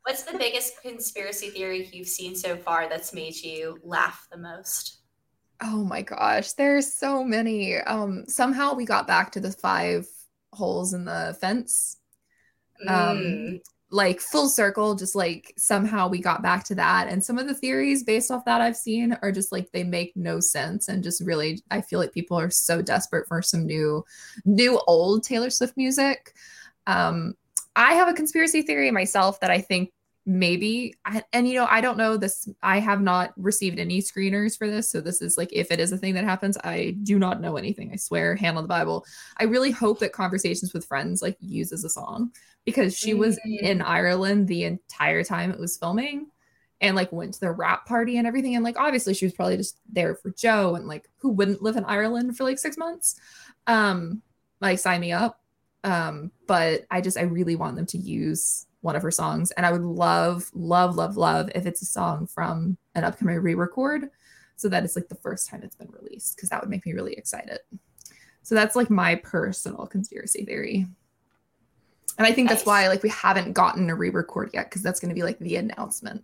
[0.04, 5.00] What's the biggest conspiracy theory you've seen so far that's made you laugh the most?
[5.62, 7.78] Oh my gosh, there's so many.
[7.78, 10.08] Um, somehow we got back to the five
[10.52, 11.98] holes in the fence.
[12.88, 13.62] Um, Mm.
[13.92, 17.08] like full circle, just like somehow we got back to that.
[17.10, 20.14] And some of the theories based off that I've seen are just like they make
[20.18, 24.06] no sense and just really I feel like people are so desperate for some new
[24.46, 26.34] new old Taylor Swift music.
[26.88, 27.36] Um
[27.76, 29.92] I have a conspiracy theory myself that I think
[30.26, 30.96] maybe
[31.34, 34.90] and you know I don't know this I have not received any screeners for this.
[34.90, 37.58] So this is like if it is a thing that happens I do not know
[37.58, 37.92] anything.
[37.92, 39.06] I swear hand on the bible.
[39.38, 42.32] I really hope that conversations with friends like uses a song
[42.64, 43.60] because she was Mm.
[43.62, 46.28] in Ireland the entire time it was filming
[46.80, 48.56] and like went to the rap party and everything.
[48.56, 51.76] And like obviously she was probably just there for Joe and like who wouldn't live
[51.76, 53.16] in Ireland for like 6 months.
[53.68, 54.22] Um
[54.62, 55.42] like sign me up
[55.84, 59.52] um but I just I really want them to use one of her songs.
[59.52, 64.10] And I would love love love love if it's a song from an upcoming re-record
[64.58, 66.94] so that it's like the first time it's been released because that would make me
[66.94, 67.60] really excited.
[68.44, 70.86] So that's like my personal conspiracy theory.
[72.18, 75.10] And I think that's why like we haven't gotten a re-record yet because that's going
[75.10, 76.24] to be like the announcement.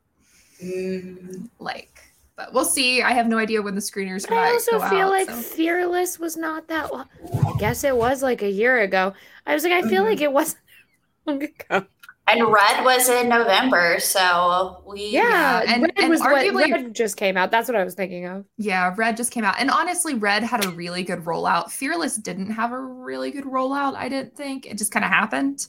[0.62, 1.50] Mm.
[1.60, 2.02] like
[2.40, 5.08] but we'll see i have no idea when the screeners But I also go feel
[5.08, 5.36] out, like so.
[5.36, 7.08] Fearless was not that long.
[7.46, 9.14] I guess it was like a year ago.
[9.46, 10.10] I was like, I feel Mhm.
[10.12, 10.62] like it wasn't
[11.26, 11.86] long ago.
[12.32, 16.94] And Red was in November, so we Yeah, and- Red and was arguably- what Red
[16.96, 17.50] just came out.
[17.52, 18.46] That's what I was thinking of.
[18.58, 22.52] yeah red just came out and honestly red had a really good rollout fearless didn't
[22.52, 25.68] have a really good rollout i didn't think it just kind of happened.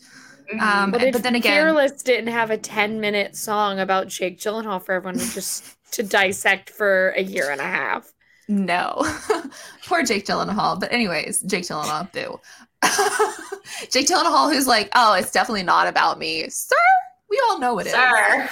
[0.61, 4.09] Um But, and- if but then again Fearless didn't have a 10 minute song about
[4.09, 8.13] Jake Gyllenhaal for everyone to just to dissect for a year and a half.
[8.49, 9.03] no
[9.87, 12.41] poor jake gyllenhaal but anyways jake gyllenhaal boo
[13.91, 16.75] jake gyllenhaal who's like oh it's definitely not about me sir
[17.29, 18.51] we all know it is Sir.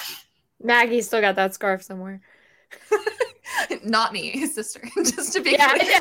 [0.62, 2.20] Maggie still got that scarf somewhere.
[3.84, 6.00] not me his sister just to be Yeah, clear.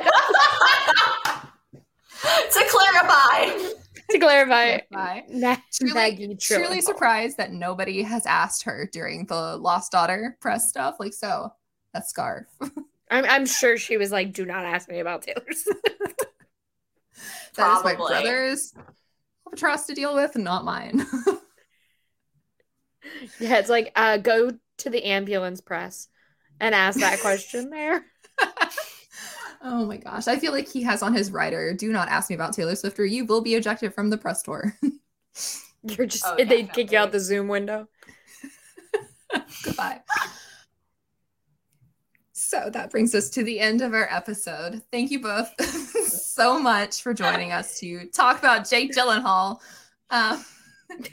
[2.52, 3.70] to clarify.
[4.12, 5.24] to clarify, Bye.
[5.30, 10.70] Ma- truly, Maggie truly surprised that nobody has asked her during the lost daughter press
[10.70, 10.96] stuff.
[11.00, 11.52] Like, so
[11.94, 12.46] that scarf.
[13.10, 15.82] I'm, I'm sure she was like, do not ask me about Taylor Swift.
[17.56, 18.22] That is my Probably.
[18.22, 18.74] brother's
[19.56, 21.04] trust to deal with, not mine.
[23.40, 26.08] yeah, it's like, uh, go to the ambulance press
[26.60, 28.06] and ask that question there.
[29.62, 30.28] Oh my gosh.
[30.28, 33.00] I feel like he has on his rider, do not ask me about Taylor Swift
[33.00, 34.76] or you will be ejected from the press tour.
[35.84, 37.88] You're just, Oh, they'd kick you out the Zoom window.
[39.64, 40.02] Goodbye.
[42.34, 44.82] So that brings us to the end of our episode.
[44.92, 45.50] Thank you both
[46.08, 49.60] so much for joining us to talk about Jake Gyllenhaal
[50.10, 50.46] um,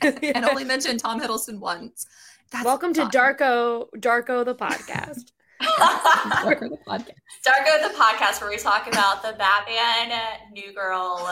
[0.03, 2.07] and only mention Tom Hiddleston once.
[2.53, 3.07] That's Welcome to.
[3.07, 5.33] Darko, Darko the podcast.
[5.63, 7.11] Darko the podcast.
[7.47, 10.19] Darko the podcast where we talk about the Batman,
[10.53, 11.29] New Girl,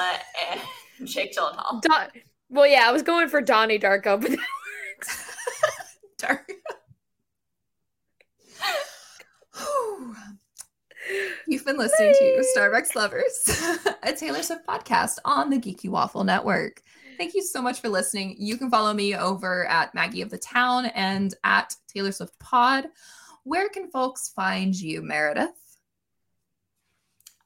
[0.51, 0.61] and
[1.09, 1.83] Jake Gyllenhaal.
[1.83, 2.09] Don-
[2.51, 4.39] well, yeah, I was going for Donnie Darko, but that
[4.99, 5.37] works.
[6.19, 6.53] Dark.
[9.57, 10.15] Whew.
[11.49, 16.81] You've been listening to Starbucks Lovers, a Taylor Swift podcast on the Geeky Waffle Network.
[17.19, 18.37] Thank you so much for listening.
[18.39, 22.87] You can follow me over at Maggie of the Town and at Taylor Swift Pod.
[23.45, 25.51] Where can folks find you, Meredith?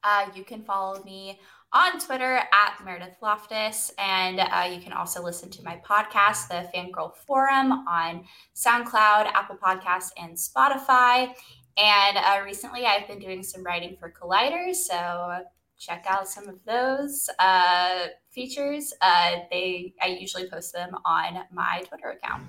[0.03, 1.39] Uh, you can follow me
[1.73, 6.69] on Twitter at Meredith Loftus, and uh, you can also listen to my podcast, The
[6.73, 8.23] Fangirl Forum, on
[8.55, 11.33] SoundCloud, Apple Podcasts, and Spotify.
[11.77, 14.73] And uh, recently, I've been doing some writing for Collider.
[14.73, 15.41] so
[15.79, 18.93] check out some of those uh, features.
[19.01, 22.43] Uh, they I usually post them on my Twitter account.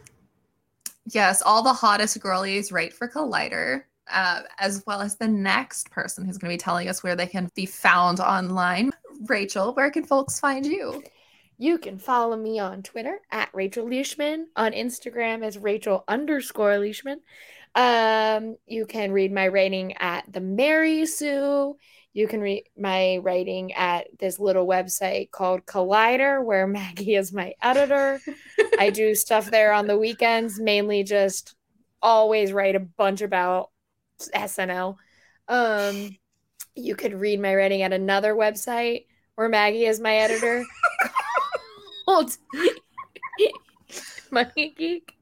[1.11, 6.25] Yes, all the hottest girlies write for Collider, uh, as well as the next person
[6.25, 8.91] who's going to be telling us where they can be found online.
[9.27, 11.03] Rachel, where can folks find you?
[11.57, 17.21] You can follow me on Twitter at Rachel Leishman, on Instagram as Rachel underscore Leishman.
[17.75, 21.77] Um, you can read my writing at the Mary Sue.
[22.13, 27.55] You can read my writing at this little website called Collider, where Maggie is my
[27.63, 28.21] editor.
[28.79, 31.55] I do stuff there on the weekends, mainly just
[32.03, 33.71] always write a bunch about
[34.35, 34.97] SNL.
[35.49, 36.17] Um,
[36.75, 40.65] you could read my writing at another website where Maggie is my editor
[42.05, 42.37] called
[44.31, 45.15] Money Geek.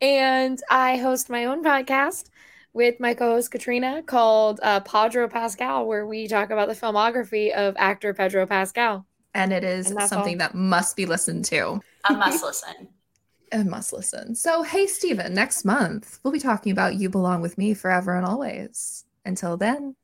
[0.00, 2.30] And I host my own podcast
[2.76, 7.74] with my co-host Katrina called uh, Pedro Pascal, where we talk about the filmography of
[7.78, 9.06] actor Pedro Pascal.
[9.32, 10.38] And it is And something all.
[10.48, 11.80] that must be listened to.
[12.08, 12.88] A must listen.
[13.52, 14.34] A must listen.
[14.34, 18.26] So, hey, Steven, next month we'll be talking about You Belong With Me Forever and
[18.26, 19.04] Always.
[19.24, 19.96] Until then,